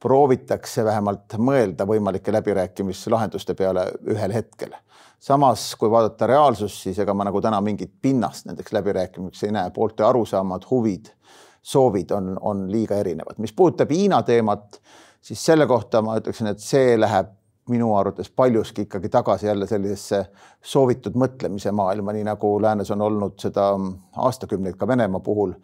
proovitakse 0.00 0.84
vähemalt 0.84 1.36
mõelda 1.38 1.84
võimalike 1.88 2.32
läbirääkimislahenduste 2.32 3.54
peale 3.54 3.90
ühel 4.08 4.32
hetkel. 4.32 4.74
samas, 5.20 5.74
kui 5.76 5.90
vaadata 5.90 6.26
reaalsust, 6.26 6.82
siis 6.82 6.98
ega 6.98 7.14
ma 7.14 7.26
nagu 7.28 7.40
täna 7.44 7.60
mingit 7.60 7.92
pinnast 8.02 8.46
nendeks 8.46 8.72
läbirääkimisteks 8.72 9.44
ei 9.44 9.52
näe, 9.52 9.70
poolte 9.70 10.04
arusaamad, 10.04 10.64
huvid, 10.70 11.10
soovid 11.62 12.10
on, 12.10 12.38
on 12.40 12.70
liiga 12.72 12.96
erinevad. 12.96 13.36
mis 13.38 13.52
puudutab 13.52 13.90
Hiina 13.90 14.22
teemat, 14.22 14.80
siis 15.20 15.44
selle 15.44 15.66
kohta 15.66 16.02
ma 16.02 16.16
ütleksin, 16.16 16.46
et 16.46 16.64
see 16.64 16.96
läheb 17.00 17.34
minu 17.70 17.92
arvates 17.96 18.30
paljuski 18.30 18.86
ikkagi 18.86 19.08
tagasi 19.08 19.46
jälle 19.46 19.66
sellisesse 19.70 20.24
soovitud 20.62 21.16
mõtlemise 21.18 21.72
maailma, 21.72 22.12
nii 22.16 22.26
nagu 22.28 22.52
läänes 22.62 22.90
on 22.90 23.06
olnud 23.06 23.38
seda 23.40 23.70
aastakümneid 24.16 24.78
ka 24.80 24.88
Venemaa 24.90 25.22
puhul. 25.24 25.54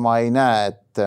Ma 0.00 0.18
ei 0.22 0.30
näe, 0.30 0.66
et 0.70 1.00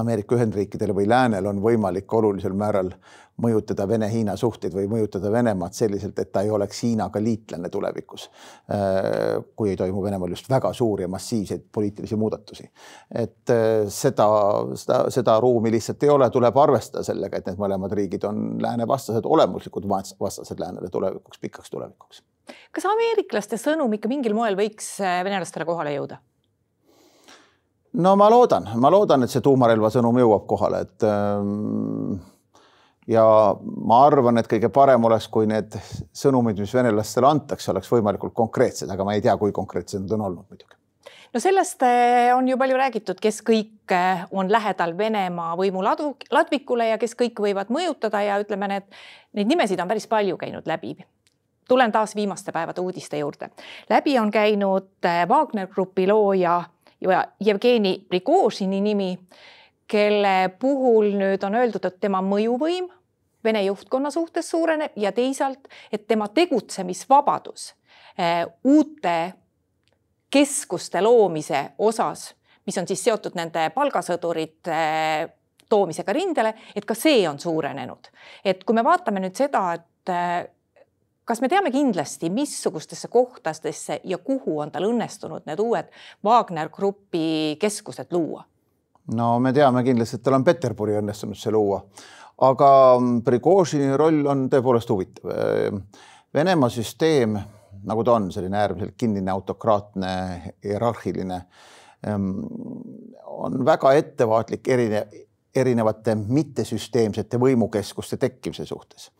Ameerika 0.00 0.36
Ühendriikidel 0.36 0.94
või 0.96 1.08
läänel 1.08 1.46
on 1.46 1.60
võimalik 1.62 2.12
olulisel 2.16 2.54
määral 2.56 2.92
mõjutada 3.40 3.86
Vene-Hiina 3.88 4.34
suhteid 4.36 4.74
või 4.76 4.86
mõjutada 4.90 5.30
Venemaad 5.32 5.74
selliselt, 5.76 6.18
et 6.18 6.30
ta 6.32 6.42
ei 6.44 6.50
oleks 6.52 6.82
Hiinaga 6.84 7.22
liitlane 7.22 7.70
tulevikus. 7.72 8.28
Äh, 8.72 9.40
kui 9.56 9.72
ei 9.72 9.78
toimu 9.80 10.02
Venemaal 10.04 10.34
just 10.34 10.48
väga 10.50 10.72
suuri 10.76 11.06
ja 11.06 11.10
massiivseid 11.12 11.66
poliitilisi 11.72 12.16
muudatusi. 12.20 12.70
et 13.14 13.50
äh, 13.50 13.88
seda, 13.88 14.28
seda, 14.74 15.02
seda 15.10 15.38
ruumi 15.40 15.72
lihtsalt 15.72 16.02
ei 16.02 16.12
ole, 16.12 16.30
tuleb 16.30 16.56
arvestada 16.56 17.04
sellega, 17.06 17.38
et 17.38 17.46
need 17.50 17.60
mõlemad 17.60 17.94
riigid 17.96 18.24
on 18.28 18.58
lääne 18.62 18.88
vastased, 18.88 19.24
olemuslikud 19.24 19.88
vastased 19.88 20.60
läänele 20.60 20.90
tulevikuks, 20.90 21.38
pikaks 21.38 21.70
tulevikuks. 21.70 22.22
kas 22.72 22.90
ameeriklaste 22.92 23.56
sõnum 23.60 23.94
ikka 23.96 24.08
mingil 24.08 24.34
moel 24.34 24.58
võiks 24.58 24.98
äh, 25.00 25.22
venelastele 25.24 25.68
kohale 25.68 25.94
jõuda? 25.96 26.20
No 27.92 28.16
ma 28.16 28.30
loodan, 28.30 28.68
ma 28.80 28.90
loodan, 28.90 29.24
et 29.24 29.32
see 29.32 29.42
tuumarelva 29.44 29.90
sõnum 29.90 30.18
jõuab 30.20 30.44
kohale, 30.50 30.82
et 30.86 31.06
ähm, 31.06 32.18
ja 33.10 33.24
ma 33.60 34.02
arvan, 34.06 34.38
et 34.38 34.50
kõige 34.50 34.70
parem 34.72 35.04
oleks, 35.08 35.28
kui 35.28 35.48
need 35.50 35.74
sõnumid, 36.12 36.60
mis 36.60 36.74
venelastele 36.74 37.30
antakse, 37.30 37.70
oleks 37.72 37.90
võimalikult 37.90 38.36
konkreetsed, 38.36 38.90
aga 38.90 39.06
ma 39.06 39.16
ei 39.16 39.24
tea, 39.24 39.36
kui 39.40 39.54
konkreetsed 39.56 40.04
nad 40.04 40.18
on 40.18 40.28
olnud 40.28 40.46
muidugi 40.46 40.78
no 41.32 41.40
sellest 41.40 41.82
äh, 41.82 42.36
on 42.36 42.48
ju 42.48 42.58
palju 42.58 42.76
räägitud, 42.76 43.20
kes 43.22 43.40
kõik 43.46 43.94
äh, 43.94 44.24
on 44.30 44.50
lähedal 44.52 44.96
Venemaa 44.98 45.54
võimu 45.58 45.82
ladvikule 45.84 46.90
ja 46.90 46.98
kes 46.98 47.14
kõik 47.18 47.38
võivad 47.42 47.70
mõjutada 47.70 48.22
ja 48.26 48.40
ütleme, 48.42 48.68
need, 48.70 48.90
neid 49.38 49.50
nimesid 49.50 49.80
on 49.80 49.90
päris 49.90 50.08
palju 50.10 50.38
käinud 50.40 50.66
läbi. 50.66 50.96
tulen 51.68 51.92
taas 51.92 52.16
viimaste 52.16 52.52
päevade 52.52 52.80
uudiste 52.80 53.18
juurde. 53.18 53.50
läbi 53.90 54.18
on 54.18 54.30
käinud 54.30 54.90
äh, 55.04 55.26
Wagner 55.28 55.66
Grupi 55.66 56.06
looja 56.06 56.62
ja 57.00 57.24
Jevgeni 57.40 58.06
Prigožini 58.08 58.80
nimi, 58.80 59.18
kelle 59.90 60.50
puhul 60.58 61.14
nüüd 61.18 61.44
on 61.46 61.54
öeldud, 61.54 61.84
et 61.84 62.00
tema 62.00 62.22
mõjuvõim 62.22 62.90
Vene 63.44 63.62
juhtkonna 63.64 64.10
suhtes 64.10 64.50
suureneb 64.50 64.92
ja 64.96 65.12
teisalt, 65.16 65.68
et 65.92 66.06
tema 66.06 66.26
tegutsemisvabadus 66.28 67.70
eh, 68.18 68.44
uute 68.64 69.32
keskuste 70.30 71.00
loomise 71.00 71.70
osas, 71.78 72.34
mis 72.66 72.78
on 72.78 72.88
siis 72.88 73.04
seotud 73.04 73.38
nende 73.40 73.70
palgasõdurite 73.74 74.76
eh, 74.76 75.24
toomisega 75.72 76.12
rindele, 76.12 76.52
et 76.76 76.84
ka 76.84 76.94
see 76.94 77.24
on 77.28 77.40
suurenenud. 77.40 78.10
et 78.44 78.64
kui 78.64 78.76
me 78.76 78.84
vaatame 78.84 79.24
nüüd 79.24 79.40
seda, 79.40 79.64
et 79.72 80.12
eh, 80.12 80.44
kas 81.30 81.40
me 81.42 81.48
teame 81.48 81.70
kindlasti, 81.70 82.30
missugustesse 82.34 83.08
kohtadesse 83.08 84.00
ja 84.04 84.18
kuhu 84.18 84.58
on 84.64 84.72
tal 84.74 84.88
õnnestunud 84.88 85.44
need 85.46 85.60
uued 85.62 85.90
Wagner 86.26 86.70
Grupi 86.74 87.56
keskused 87.60 88.10
luua? 88.10 88.42
no 89.14 89.28
me 89.42 89.52
teame 89.54 89.84
kindlasti, 89.86 90.18
et 90.18 90.24
tal 90.26 90.38
on 90.40 90.46
Peterburi 90.46 90.96
õnnestunud 90.98 91.38
see 91.38 91.52
luua, 91.54 91.78
aga 92.46 92.70
Prigožini 93.26 93.92
roll 93.98 94.26
on 94.30 94.48
tõepoolest 94.50 94.90
huvitav. 94.90 95.30
Venemaa 96.34 96.70
süsteem, 96.70 97.34
nagu 97.90 98.04
ta 98.06 98.14
on, 98.18 98.28
selline 98.34 98.58
äärmiselt 98.60 98.94
kinnine, 98.98 99.30
autokraatne, 99.32 100.12
hierarhiline, 100.66 101.40
on 102.10 103.64
väga 103.66 103.94
ettevaatlik 103.98 104.70
erine, 104.70 105.04
erinevate 105.54 106.14
mittesüsteemsete 106.20 107.38
võimukeskuste 107.42 108.18
tekkimise 108.22 108.66
suhtes 108.66 109.10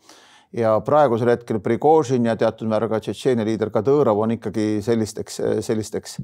ja 0.53 0.75
praegusel 0.85 1.31
hetkel 1.33 1.59
Prigožin 1.63 2.25
ja 2.25 2.35
teatud 2.35 2.69
määral 2.71 2.91
ka 2.91 2.99
Tšetšeenia 2.99 3.45
liider 3.47 3.71
Kadõrov 3.73 4.23
on 4.25 4.35
ikkagi 4.35 4.81
sellisteks, 4.83 5.39
sellisteks 5.63 6.17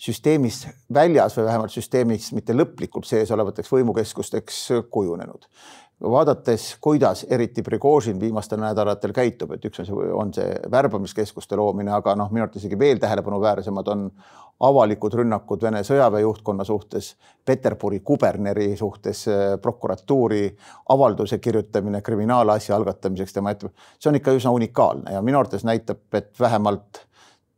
süsteemist 0.00 0.68
väljas 0.92 1.36
või 1.38 1.48
vähemalt 1.48 1.74
süsteemis 1.74 2.30
mitte 2.36 2.56
lõplikult 2.56 3.08
sees 3.08 3.30
olevateks 3.34 3.72
võimukeskusteks 3.72 4.62
kujunenud 4.92 5.48
vaadates, 6.02 6.76
kuidas 6.80 7.26
eriti 7.30 7.62
Prigožin 7.62 8.20
viimastel 8.20 8.60
nädalatel 8.60 9.12
käitub, 9.12 9.52
et 9.52 9.64
üks 9.64 9.82
on 9.82 9.86
see, 9.86 10.12
on 10.22 10.34
see 10.34 10.54
värbamiskeskuste 10.72 11.56
loomine, 11.60 11.92
aga 11.92 12.14
noh, 12.16 12.30
minu 12.32 12.46
arvates 12.46 12.64
isegi 12.64 12.78
veel 12.78 13.00
tähelepanuväärsemad 13.02 13.90
on 13.92 14.06
avalikud 14.60 15.14
rünnakud 15.16 15.62
Vene 15.62 15.82
sõjaväe 15.84 16.22
juhtkonna 16.24 16.64
suhtes, 16.64 17.14
Peterburi 17.44 18.00
kuberneri 18.04 18.74
suhtes, 18.76 19.26
prokuratuuri 19.62 20.42
avalduse 20.88 21.38
kirjutamine 21.38 22.02
kriminaalasja 22.04 22.76
algatamiseks 22.76 23.36
tema 23.36 23.54
ette, 23.54 23.72
see 23.98 24.12
on 24.12 24.20
ikka 24.20 24.36
üsna 24.36 24.52
unikaalne 24.56 25.16
ja 25.16 25.22
minu 25.24 25.40
arvates 25.40 25.64
näitab, 25.68 26.02
et 26.14 26.32
vähemalt 26.40 27.04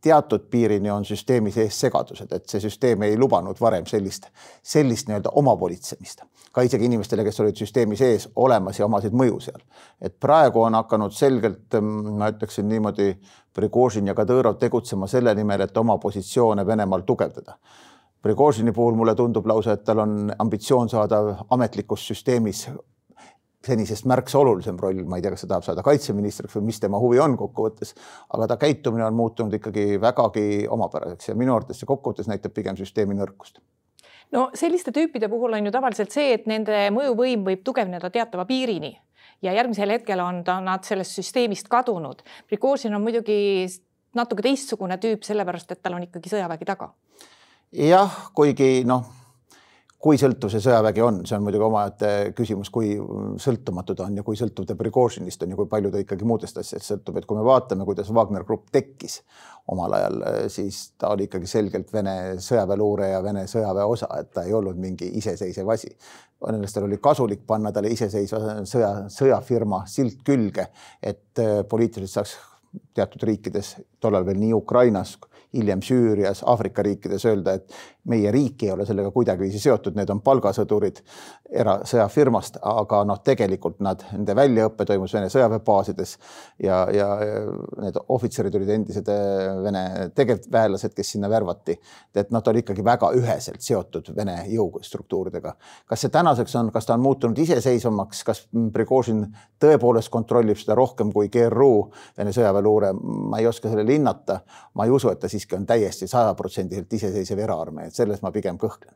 teatud 0.03 0.49
piirini 0.51 0.91
on 0.91 1.05
süsteemi 1.05 1.51
sees 1.51 1.79
segadused, 1.79 2.31
et 2.35 2.49
see 2.49 2.59
süsteem 2.63 3.05
ei 3.07 3.17
lubanud 3.17 3.59
varem 3.61 3.85
sellist, 3.87 4.27
sellist 4.63 5.07
nii-öelda 5.07 5.31
omavolitsemist, 5.39 6.25
ka 6.51 6.65
isegi 6.67 6.89
inimestele, 6.89 7.23
kes 7.23 7.39
olid 7.39 7.59
süsteemi 7.59 7.95
sees 7.99 8.27
olemas 8.35 8.79
ja 8.79 8.85
omasid 8.89 9.15
mõju 9.15 9.39
seal. 9.47 9.63
et 10.01 10.19
praegu 10.19 10.61
on 10.61 10.75
hakanud 10.75 11.15
selgelt, 11.15 11.79
ma 11.81 12.29
ütleksin 12.35 12.67
niimoodi, 12.69 13.15
Prigožin 13.53 14.07
ja 14.07 14.15
Kadõrov 14.17 14.57
tegutsema 14.57 15.07
selle 15.07 15.35
nimel, 15.37 15.61
et 15.61 15.77
oma 15.77 15.97
positsioone 16.01 16.65
Venemaal 16.65 17.03
tugevdada. 17.05 17.53
Prigožini 18.21 18.71
puhul 18.71 18.95
mulle 18.97 19.13
tundub 19.15 19.45
lausa, 19.45 19.75
et 19.75 19.83
tal 19.85 19.99
on 19.99 20.33
ambitsioon 20.39 20.89
saada 20.89 21.19
ametlikus 21.49 22.07
süsteemis 22.07 22.67
senisest 23.65 24.07
märksa 24.09 24.39
olulisem 24.39 24.79
roll, 24.79 25.03
ma 25.07 25.17
ei 25.19 25.23
tea, 25.23 25.31
kas 25.33 25.45
ta 25.45 25.53
tahab 25.53 25.67
saada 25.67 25.83
kaitseministriks 25.85 26.57
või 26.57 26.67
mis 26.71 26.81
tema 26.83 26.99
huvi 26.99 27.21
on 27.23 27.37
kokkuvõttes, 27.39 27.93
aga 28.35 28.49
ta 28.51 28.57
käitumine 28.59 29.05
on 29.05 29.15
muutunud 29.15 29.53
ikkagi 29.59 30.01
vägagi 30.01 30.65
omapäraseks 30.71 31.31
ja 31.31 31.37
minu 31.39 31.55
arvates 31.55 31.79
see 31.79 31.89
kokkuvõttes 31.89 32.27
näitab 32.31 32.55
pigem 32.55 32.79
süsteemi 32.79 33.15
nõrkust 33.19 33.61
no 34.33 34.49
selliste 34.57 34.91
tüüpide 34.91 35.29
puhul 35.31 35.55
on 35.55 35.69
ju 35.69 35.73
tavaliselt 35.73 36.11
see, 36.11 36.33
et 36.35 36.47
nende 36.49 36.89
mõjuvõim 36.95 37.45
võib 37.47 37.63
tugevneda 37.65 38.11
teatava 38.13 38.45
piirini 38.49 38.93
ja 39.43 39.53
järgmisel 39.53 39.95
hetkel 39.95 40.21
on 40.23 40.43
ta, 40.47 40.59
nad 40.63 40.85
sellest 40.87 41.17
süsteemist 41.19 41.67
kadunud. 41.71 42.23
Prigožin 42.47 42.95
on 42.95 43.03
muidugi 43.03 43.67
natuke 44.17 44.45
teistsugune 44.45 44.97
tüüp, 45.01 45.25
sellepärast 45.25 45.73
et 45.75 45.81
tal 45.83 45.97
on 45.97 46.05
ikkagi 46.07 46.31
sõjavägi 46.31 46.69
taga. 46.69 46.93
jah, 47.73 48.17
kuigi 48.33 48.83
noh 48.87 49.22
kui 50.03 50.17
sõltuv 50.19 50.51
see 50.51 50.59
sõjavägi 50.63 51.03
on, 51.03 51.21
see 51.27 51.37
on 51.37 51.45
muidugi 51.45 51.63
omaette 51.63 52.09
küsimus, 52.35 52.67
kui 52.73 52.97
sõltumatu 53.39 53.95
ta 53.95 54.03
on 54.09 54.17
ja 54.19 54.25
kui 54.27 54.35
sõltuv 54.35 54.65
ta 54.67 54.75
Prigožinist 54.75 55.45
on 55.45 55.53
ja 55.53 55.57
kui 55.59 55.69
palju 55.71 55.93
ta 55.93 56.01
ikkagi 56.03 56.27
muudest 56.27 56.59
asjadest 56.59 56.91
sõltub, 56.91 57.21
et 57.21 57.27
kui 57.29 57.39
me 57.39 57.45
vaatame, 57.47 57.85
kuidas 57.87 58.11
Wagner 58.15 58.43
Grupp 58.43 58.67
tekkis 58.75 59.21
omal 59.71 59.95
ajal, 59.95 60.19
siis 60.51 60.81
ta 60.99 61.13
oli 61.15 61.29
ikkagi 61.29 61.47
selgelt 61.47 61.93
Vene 61.95 62.15
sõjaväeluure 62.43 63.13
ja 63.13 63.23
Vene 63.23 63.45
sõjaväe 63.47 63.87
osa, 63.95 64.09
et 64.19 64.33
ta 64.35 64.43
ei 64.43 64.55
olnud 64.57 64.79
mingi 64.79 65.07
iseseisev 65.21 65.71
asi. 65.71 65.93
venelastel 66.43 66.83
oli 66.83 66.97
kasulik 66.99 67.45
panna 67.47 67.71
talle 67.71 67.93
iseseisva 67.95 68.57
sõja, 68.67 68.91
sõjafirma 69.07 69.85
silt 69.87 70.19
külge, 70.27 70.67
et 70.99 71.39
poliitiliselt 71.69 72.19
saaks 72.19 72.35
teatud 72.93 73.23
riikides, 73.23 73.77
tollal 74.03 74.25
veel 74.27 74.41
nii 74.41 74.53
Ukrainas 74.53 75.15
hiljem 75.53 75.81
Süürias, 75.85 76.43
Aafrika 76.45 76.83
riikides 76.83 77.25
öelda, 77.29 77.53
et 77.53 77.73
meie 78.09 78.31
riik 78.31 78.63
ei 78.63 78.71
ole 78.71 78.85
sellega 78.85 79.11
kuidagiviisi 79.11 79.59
seotud, 79.63 79.95
need 79.95 80.09
on 80.11 80.19
palgasõdurid 80.25 80.99
erasõjafirmast, 81.53 82.57
aga 82.67 83.03
noh, 83.07 83.19
tegelikult 83.23 83.79
nad, 83.85 84.01
nende 84.11 84.35
väljaõpe 84.35 84.87
toimus 84.89 85.13
Vene 85.13 85.29
sõjaväebaasides 85.31 86.15
ja, 86.63 86.79
ja 86.91 87.07
need 87.83 87.99
ohvitserid 88.01 88.55
olid 88.57 88.71
endised 88.75 89.11
äh, 89.13 89.61
Vene 89.63 89.83
tegevväelased, 90.15 90.95
kes 90.97 91.13
sinna 91.15 91.29
värvati. 91.29 91.77
et 92.15 92.31
nad 92.31 92.47
olid 92.47 92.63
ikkagi 92.63 92.83
väga 92.85 93.11
üheselt 93.17 93.61
seotud 93.61 94.11
Vene 94.17 94.39
jõustruktuuridega. 94.49 95.53
kas 95.87 96.01
see 96.01 96.11
tänaseks 96.13 96.55
on, 96.59 96.71
kas 96.71 96.89
ta 96.89 96.97
on 96.97 97.05
muutunud 97.05 97.37
iseseisvamaks, 97.37 98.23
kas 98.23 98.47
Prigožin 98.73 99.27
tõepoolest 99.61 100.09
kontrollib 100.11 100.57
seda 100.57 100.75
rohkem 100.75 101.13
kui 101.13 101.29
GRU, 101.29 101.91
Vene 102.17 102.33
sõjaväeluure, 102.35 102.93
ma 103.29 103.39
ei 103.39 103.47
oska 103.47 103.69
sellele 103.69 103.93
hinnata. 103.93 104.41
ma 104.73 104.85
ei 104.85 104.91
usu, 104.91 105.09
et 105.13 105.19
ta 105.19 105.29
siiski 105.43 105.55
on 105.55 105.65
täiesti 105.65 106.07
sajaprotsendiliselt 106.07 106.93
iseseisev 106.93 107.39
eraarmee, 107.43 107.87
et 107.87 107.95
selles 107.95 108.21
ma 108.21 108.31
pigem 108.31 108.57
kõhklen. 108.57 108.95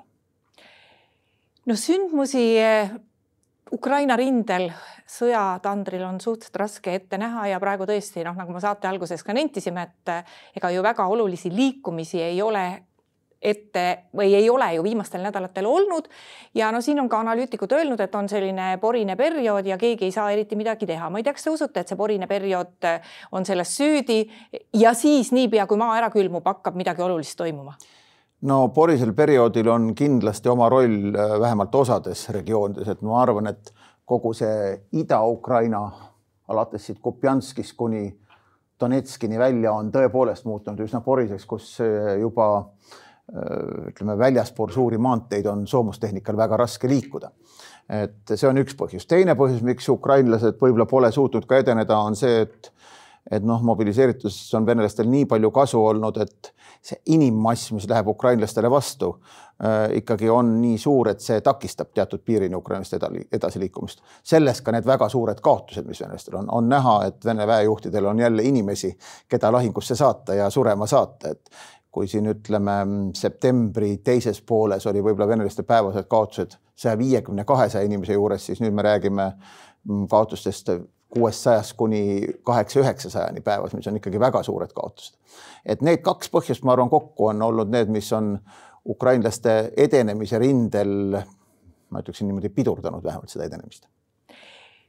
no 1.65 1.75
sündmusi 1.75 2.57
eh, 2.59 2.91
Ukraina 3.71 4.15
rindel 4.15 4.71
sõjatandril 5.07 6.03
on 6.07 6.21
suhteliselt 6.21 6.55
raske 6.55 6.93
ette 6.95 7.17
näha 7.17 7.47
ja 7.47 7.59
praegu 7.59 7.83
tõesti 7.85 8.23
noh, 8.23 8.35
nagu 8.35 8.53
me 8.53 8.61
saate 8.63 8.87
alguses 8.87 9.23
ka 9.23 9.33
nentisime, 9.33 9.83
et 9.83 10.09
eh, 10.09 10.23
ega 10.55 10.71
ju 10.71 10.83
väga 10.83 11.07
olulisi 11.07 11.51
liikumisi 11.51 12.21
ei 12.21 12.41
ole 12.41 12.86
ette 13.47 13.83
või 14.17 14.33
ei 14.35 14.49
ole 14.49 14.67
ju 14.75 14.83
viimastel 14.83 15.23
nädalatel 15.23 15.65
olnud. 15.65 16.07
ja 16.55 16.71
no 16.71 16.81
siin 16.81 16.99
on 16.99 17.09
ka 17.09 17.19
analüütikud 17.19 17.71
öelnud, 17.71 17.99
et 17.99 18.15
on 18.15 18.29
selline 18.29 18.77
porine 18.81 19.15
periood 19.15 19.65
ja 19.65 19.77
keegi 19.77 20.05
ei 20.05 20.11
saa 20.11 20.31
eriti 20.31 20.55
midagi 20.55 20.85
teha. 20.85 21.09
ma 21.09 21.19
ei 21.19 21.23
tea, 21.23 21.33
kas 21.33 21.47
te 21.47 21.53
usute, 21.53 21.79
et 21.79 21.87
see 21.87 21.97
porine 21.99 22.27
periood 22.27 22.89
on 23.31 23.45
selles 23.45 23.75
süüdi 23.77 24.25
ja 24.73 24.93
siis 24.93 25.31
niipea, 25.31 25.67
kui 25.67 25.77
maa 25.77 25.97
ära 25.97 26.11
külmub, 26.13 26.45
hakkab 26.45 26.75
midagi 26.75 27.01
olulist 27.01 27.37
toimuma? 27.37 27.77
no 28.41 28.67
porisel 28.69 29.13
perioodil 29.13 29.71
on 29.73 29.93
kindlasti 29.95 30.49
oma 30.49 30.69
roll 30.69 31.15
äh, 31.15 31.39
vähemalt 31.39 31.75
osades 31.75 32.27
regioonides, 32.29 32.87
et 32.87 33.01
ma 33.01 33.21
arvan, 33.21 33.47
et 33.53 33.73
kogu 34.05 34.33
see 34.33 34.77
Ida-Ukraina 35.01 35.83
alates 36.47 36.85
siit 36.87 37.01
Kupjanskist 37.03 37.75
kuni 37.77 38.07
Donetskini 38.79 39.39
välja 39.41 39.71
on 39.73 39.89
tõepoolest 39.91 40.45
muutunud 40.45 40.83
üsna 40.85 41.01
poriseks, 41.01 41.45
kus 41.49 41.71
äh, 41.81 42.19
juba 42.21 42.47
äh, 42.59 42.67
Äh, 42.85 43.06
ütleme, 43.27 44.17
väljaspool 44.17 44.71
suuri 44.71 44.97
maanteid 44.97 45.45
on 45.51 45.65
soomustehnikal 45.67 46.37
väga 46.37 46.57
raske 46.57 46.87
liikuda. 46.87 47.31
et 47.89 48.35
see 48.35 48.47
on 48.47 48.57
üks 48.59 48.75
põhjus. 48.75 49.07
teine 49.07 49.35
põhjus, 49.35 49.61
miks 49.63 49.89
ukrainlased 49.89 50.59
võib-olla 50.61 50.85
pole 50.85 51.11
suutnud 51.11 51.45
ka 51.45 51.57
edeneda, 51.63 51.97
on 51.99 52.15
see, 52.15 52.41
et 52.41 52.71
et 53.31 53.43
noh, 53.43 53.59
mobiliseerituses 53.63 54.53
on 54.55 54.65
venelastel 54.65 55.07
nii 55.11 55.25
palju 55.27 55.51
kasu 55.51 55.81
olnud, 55.83 56.17
et 56.23 56.53
see 56.83 56.99
inimmass, 57.17 57.71
mis 57.75 57.87
läheb 57.89 58.07
ukrainlastele 58.07 58.69
vastu 58.71 59.09
äh,, 59.11 59.97
ikkagi 59.99 60.29
on 60.31 60.53
nii 60.61 60.77
suur, 60.79 61.09
et 61.11 61.23
see 61.23 61.41
takistab 61.43 61.91
teatud 61.95 62.23
piirini 62.25 62.55
ukrainlaste 62.55 62.99
edasiliikumist. 63.31 64.03
sellest 64.23 64.63
ka 64.63 64.71
need 64.71 64.87
väga 64.87 65.09
suured 65.11 65.41
kaotused, 65.43 65.87
mis 65.87 66.01
venelastel 66.01 66.39
on, 66.39 66.51
on 66.51 66.69
näha, 66.69 66.97
et 67.09 67.25
Vene 67.25 67.47
väejuhtidel 67.47 68.05
on 68.05 68.19
jälle 68.19 68.43
inimesi, 68.43 68.93
keda 69.29 69.51
lahingusse 69.51 69.95
saata 69.95 70.37
ja 70.37 70.49
surema 70.49 70.87
saata, 70.87 71.35
et 71.35 71.51
kui 71.91 72.07
siin 72.07 72.27
ütleme 72.29 72.77
septembri 73.17 73.97
teises 74.05 74.41
pooles 74.41 74.85
oli 74.89 75.01
võib-olla 75.01 75.29
venelaste 75.31 75.63
päevased 75.63 76.09
kaotused 76.09 76.57
saja 76.77 76.97
viiekümne, 76.97 77.45
kahesaja 77.47 77.87
inimese 77.87 78.13
juures, 78.13 78.45
siis 78.45 78.61
nüüd 78.61 78.75
me 78.75 78.85
räägime 78.85 79.31
mm, 79.31 80.05
kaotustest 80.11 80.69
kuuestsajast 81.13 81.73
kuni 81.79 82.27
kaheksa-üheksasajani 82.43 83.41
päevas, 83.41 83.73
mis 83.73 83.87
on 83.87 83.97
ikkagi 83.97 84.19
väga 84.19 84.43
suured 84.43 84.73
kaotused. 84.75 85.15
et 85.65 85.81
need 85.81 86.03
kaks 86.03 86.29
põhjust, 86.31 86.63
ma 86.67 86.75
arvan, 86.75 86.91
kokku 86.91 87.31
on 87.31 87.41
olnud 87.41 87.71
need, 87.71 87.89
mis 87.91 88.11
on 88.13 88.35
ukrainlaste 88.87 89.71
edenemise 89.77 90.39
rindel, 90.39 91.21
ma 91.89 92.03
ütleksin 92.03 92.27
niimoodi, 92.27 92.49
pidurdanud 92.49 93.03
vähemalt 93.03 93.31
seda 93.31 93.47
edenemist 93.47 93.87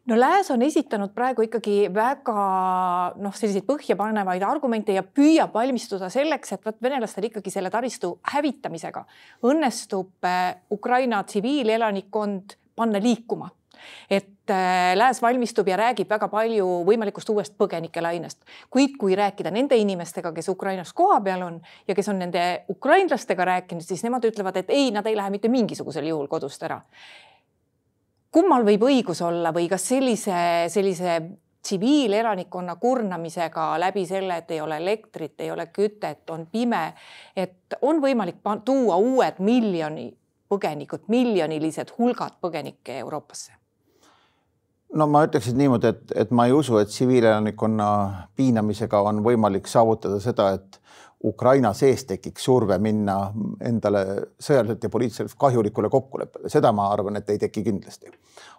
no 0.09 0.21
Lääs 0.21 0.51
on 0.51 0.63
esitanud 0.63 1.13
praegu 1.15 1.45
ikkagi 1.45 1.77
väga 1.95 2.39
noh, 3.21 3.35
selliseid 3.37 3.67
põhjapanevaid 3.69 4.45
argumente 4.47 4.97
ja 4.97 5.05
püüab 5.05 5.53
valmistuda 5.55 6.09
selleks, 6.13 6.55
et 6.55 6.65
vot 6.65 6.81
venelastel 6.83 7.29
ikkagi 7.29 7.53
selle 7.53 7.71
taristu 7.73 8.15
hävitamisega 8.33 9.05
õnnestub 9.49 10.29
äh, 10.29 10.57
Ukraina 10.73 11.23
tsiviilelanikkond 11.25 12.57
panna 12.79 13.01
liikuma. 13.03 13.51
Et 14.11 14.51
äh, 14.51 14.97
Lääs 14.97 15.21
valmistub 15.23 15.69
ja 15.69 15.77
räägib 15.79 16.09
väga 16.11 16.31
palju 16.33 16.67
võimalikust 16.89 17.29
uuest 17.33 17.55
põgenikelainest, 17.61 18.41
kuid 18.73 18.97
kui 19.01 19.17
rääkida 19.19 19.53
nende 19.55 19.77
inimestega, 19.79 20.33
kes 20.35 20.49
Ukrainas 20.49 20.95
kohapeal 20.97 21.45
on 21.47 21.61
ja 21.89 21.95
kes 21.95 22.09
on 22.09 22.21
nende 22.25 22.49
ukrainlastega 22.73 23.45
rääkinud, 23.53 23.85
siis 23.85 24.03
nemad 24.07 24.25
ütlevad, 24.25 24.57
et 24.57 24.73
ei, 24.73 24.91
nad 24.95 25.07
ei 25.07 25.17
lähe 25.17 25.37
mitte 25.37 25.53
mingisugusel 25.53 26.09
juhul 26.11 26.31
kodust 26.33 26.65
ära 26.65 26.81
kummal 28.33 28.65
võib 28.67 28.87
õigus 28.89 29.23
olla 29.25 29.53
või 29.55 29.69
kas 29.69 29.89
sellise, 29.89 30.39
sellise 30.73 31.21
tsiviilelanikkonna 31.63 32.77
kurnamisega 32.81 33.71
läbi 33.81 34.07
selle, 34.07 34.37
et 34.37 34.51
ei 34.51 34.61
ole 34.61 34.77
elektrit, 34.77 35.41
ei 35.41 35.51
ole 35.51 35.67
kütet, 35.67 36.23
on 36.31 36.47
pime, 36.47 36.95
et 37.37 37.77
on 37.83 38.01
võimalik 38.03 38.41
tuua 38.65 38.97
uued 38.97 39.41
miljoni 39.45 40.09
põgenikud, 40.49 41.09
miljonilised 41.09 41.93
hulgad 41.99 42.39
põgenikke 42.41 42.99
Euroopasse? 43.05 43.53
no 44.95 45.07
ma 45.07 45.27
ütleksin 45.27 45.59
niimoodi, 45.61 45.91
et, 45.93 46.13
et 46.25 46.31
ma 46.33 46.47
ei 46.49 46.53
usu, 46.57 46.79
et 46.81 46.89
tsiviilelanikkonna 46.89 47.89
piinamisega 48.37 49.01
on 49.11 49.21
võimalik 49.25 49.69
saavutada 49.69 50.17
seda, 50.25 50.55
et 50.57 50.81
Ukraina 51.25 51.73
sees 51.75 52.05
tekiks 52.07 52.45
surve 52.47 52.77
minna 52.79 53.17
endale 53.67 54.03
sõjaliselt 54.39 54.85
ja 54.87 54.91
poliitiliselt 54.91 55.33
kahjulikule 55.39 55.89
kokkuleppele, 55.91 56.51
seda 56.53 56.71
ma 56.73 56.85
arvan, 56.93 57.19
et 57.19 57.31
ei 57.35 57.41
teki 57.43 57.65
kindlasti. 57.67 58.13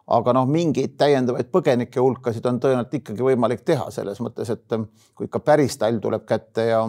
aga 0.07 0.33
noh, 0.33 0.47
mingeid 0.49 0.97
täiendavaid 0.97 1.47
põgenike 1.53 2.01
hulkasid 2.01 2.45
on 2.49 2.59
tõenäoliselt 2.59 2.97
ikkagi 2.99 3.23
võimalik 3.23 3.61
teha 3.63 3.85
selles 3.95 4.19
mõttes, 4.19 4.49
et 4.51 4.75
kui 5.15 5.29
ikka 5.29 5.39
päris 5.39 5.77
talv 5.77 6.01
tuleb 6.01 6.25
kätte 6.27 6.65
ja 6.67 6.81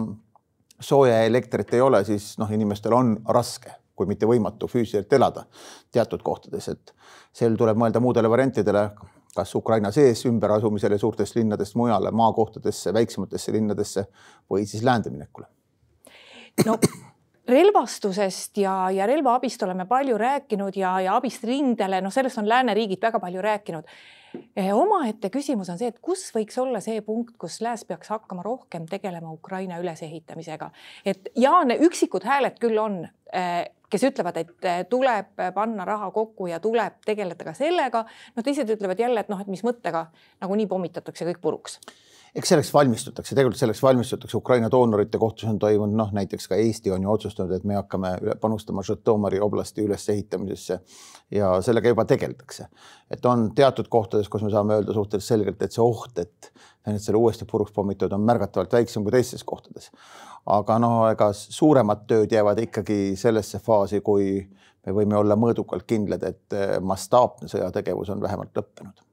sooja 0.79 1.21
ja 1.21 1.29
elektrit 1.29 1.73
ei 1.73 1.81
ole, 1.81 2.03
siis 2.03 2.33
noh, 2.41 2.51
inimestel 2.51 2.97
on 2.97 3.15
raske, 3.29 3.71
kui 3.95 4.09
mitte 4.09 4.27
võimatu 4.27 4.67
füüsiliselt 4.67 5.13
elada 5.13 5.45
teatud 5.91 6.19
kohtades, 6.25 6.67
et 6.67 6.93
sel 7.31 7.55
tuleb 7.55 7.79
mõelda 7.79 8.03
muudele 8.03 8.29
variantidele 8.29 8.89
kas 9.31 9.55
Ukraina 9.55 9.93
sees 9.95 10.25
ümberasumisele 10.27 10.97
suurtest 10.99 11.39
linnadest 11.39 11.79
mujale 11.79 12.11
maakohtadesse, 12.11 12.91
väiksematesse 12.93 13.55
linnadesse 13.55 14.07
või 14.51 14.67
siis 14.67 14.83
läände 14.83 15.09
minekule 15.13 15.47
no 16.65 16.77
relvastusest 17.51 18.57
ja, 18.57 18.75
ja 18.91 19.05
relvaabist 19.09 19.63
oleme 19.63 19.85
palju 19.89 20.17
rääkinud 20.17 20.75
ja, 20.77 20.95
ja 21.01 21.15
abist 21.17 21.43
rindele, 21.43 22.01
noh, 22.01 22.13
sellest 22.13 22.41
on 22.41 22.49
lääneriigid 22.49 23.01
väga 23.01 23.19
palju 23.19 23.41
rääkinud. 23.41 23.87
Eh, 24.55 24.69
omaette 24.71 25.27
küsimus 25.29 25.69
on 25.73 25.79
see, 25.79 25.89
et 25.91 25.99
kus 25.99 26.29
võiks 26.31 26.55
olla 26.61 26.79
see 26.83 27.01
punkt, 27.03 27.35
kus 27.39 27.59
lääs 27.63 27.83
peaks 27.87 28.13
hakkama 28.13 28.45
rohkem 28.45 28.85
tegelema 28.87 29.31
Ukraina 29.33 29.79
ülesehitamisega, 29.81 30.69
et 31.05 31.27
ja 31.35 31.57
üksikud 31.75 32.23
hääled 32.23 32.55
küll 32.61 32.79
on, 32.79 33.01
eh, 33.33 33.65
kes 33.91 34.05
ütlevad, 34.07 34.37
et 34.39 34.69
eh, 34.69 34.85
tuleb 34.89 35.43
panna 35.55 35.85
raha 35.85 36.11
kokku 36.15 36.47
ja 36.47 36.61
tuleb 36.63 37.01
tegeleda 37.05 37.43
ka 37.43 37.53
sellega. 37.53 38.05
no 38.35 38.43
teised 38.43 38.69
ütlevad 38.69 38.99
jälle, 38.99 39.19
et 39.19 39.29
noh, 39.29 39.41
et 39.41 39.51
mis 39.51 39.63
mõttega 39.67 40.05
nagunii 40.39 40.67
pommitatakse 40.67 41.27
kõik 41.27 41.41
puruks 41.41 41.79
eks 42.35 42.51
selleks 42.53 42.69
valmistutakse, 42.73 43.35
tegelikult 43.35 43.59
selleks 43.59 43.81
valmistutakse, 43.83 44.37
Ukraina 44.37 44.69
doonorite 44.71 45.19
kohtus 45.19 45.49
on 45.51 45.59
toimunud, 45.59 45.97
noh 45.99 46.11
näiteks 46.15 46.47
ka 46.47 46.57
Eesti 46.59 46.91
on 46.95 47.03
ju 47.03 47.11
otsustanud, 47.11 47.51
et 47.55 47.65
me 47.67 47.75
hakkame 47.75 48.13
panustama 48.41 48.83
Žõtomõri 48.87 49.41
oblasti 49.43 49.83
ülesehitamisesse 49.83 50.77
ja 51.35 51.51
sellega 51.65 51.91
juba 51.91 52.05
tegeldakse. 52.07 52.67
et 53.11 53.25
on 53.25 53.49
teatud 53.55 53.87
kohtades, 53.91 54.29
kus 54.29 54.43
me 54.43 54.51
saame 54.51 54.77
öelda 54.79 54.93
suhteliselt 54.93 55.27
selgelt, 55.27 55.61
et 55.61 55.75
see 55.75 55.83
oht, 55.83 56.17
et 56.19 56.51
need 56.87 57.03
selle 57.03 57.19
uuesti 57.19 57.45
puruks 57.45 57.71
pommitatud, 57.75 58.15
on 58.15 58.23
märgatavalt 58.25 58.73
väiksem 58.73 59.03
kui 59.03 59.11
teistes 59.11 59.43
kohtades. 59.43 59.91
aga 60.45 60.77
noh, 60.79 61.09
ega 61.11 61.33
suuremad 61.33 62.07
tööd 62.07 62.31
jäävad 62.31 62.59
ikkagi 62.63 63.15
sellesse 63.19 63.59
faasi, 63.59 63.99
kui 64.01 64.47
me 64.85 64.93
võime 64.95 65.19
olla 65.19 65.35
mõõdukalt 65.35 65.83
kindlad, 65.85 66.23
et 66.23 66.55
mastaapne 66.81 67.51
sõjategevus 67.51 68.09
on 68.09 68.21
vähemalt 68.21 68.55
lõppenud. 68.55 69.03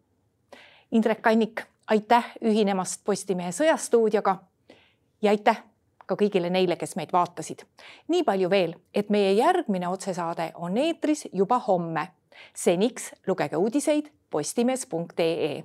Indrek 0.93 1.21
Kannik 1.21 1.67
aitäh 1.91 2.33
ühinemast 2.45 3.05
Postimehe 3.05 3.53
Sõjastuudioga 3.53 4.37
ja 5.23 5.31
aitäh 5.31 5.63
ka 6.07 6.17
kõigile 6.17 6.51
neile, 6.51 6.77
kes 6.77 6.97
meid 6.97 7.13
vaatasid. 7.13 7.65
nii 8.09 8.23
palju 8.25 8.51
veel, 8.51 8.75
et 8.95 9.11
meie 9.11 9.33
järgmine 9.33 9.89
otsesaade 9.89 10.53
on 10.55 10.77
eetris 10.77 11.29
juba 11.33 11.59
homme. 11.59 12.09
seniks 12.55 13.13
lugege 13.27 13.57
uudiseid 13.57 14.11
postimees.ee 14.31 15.65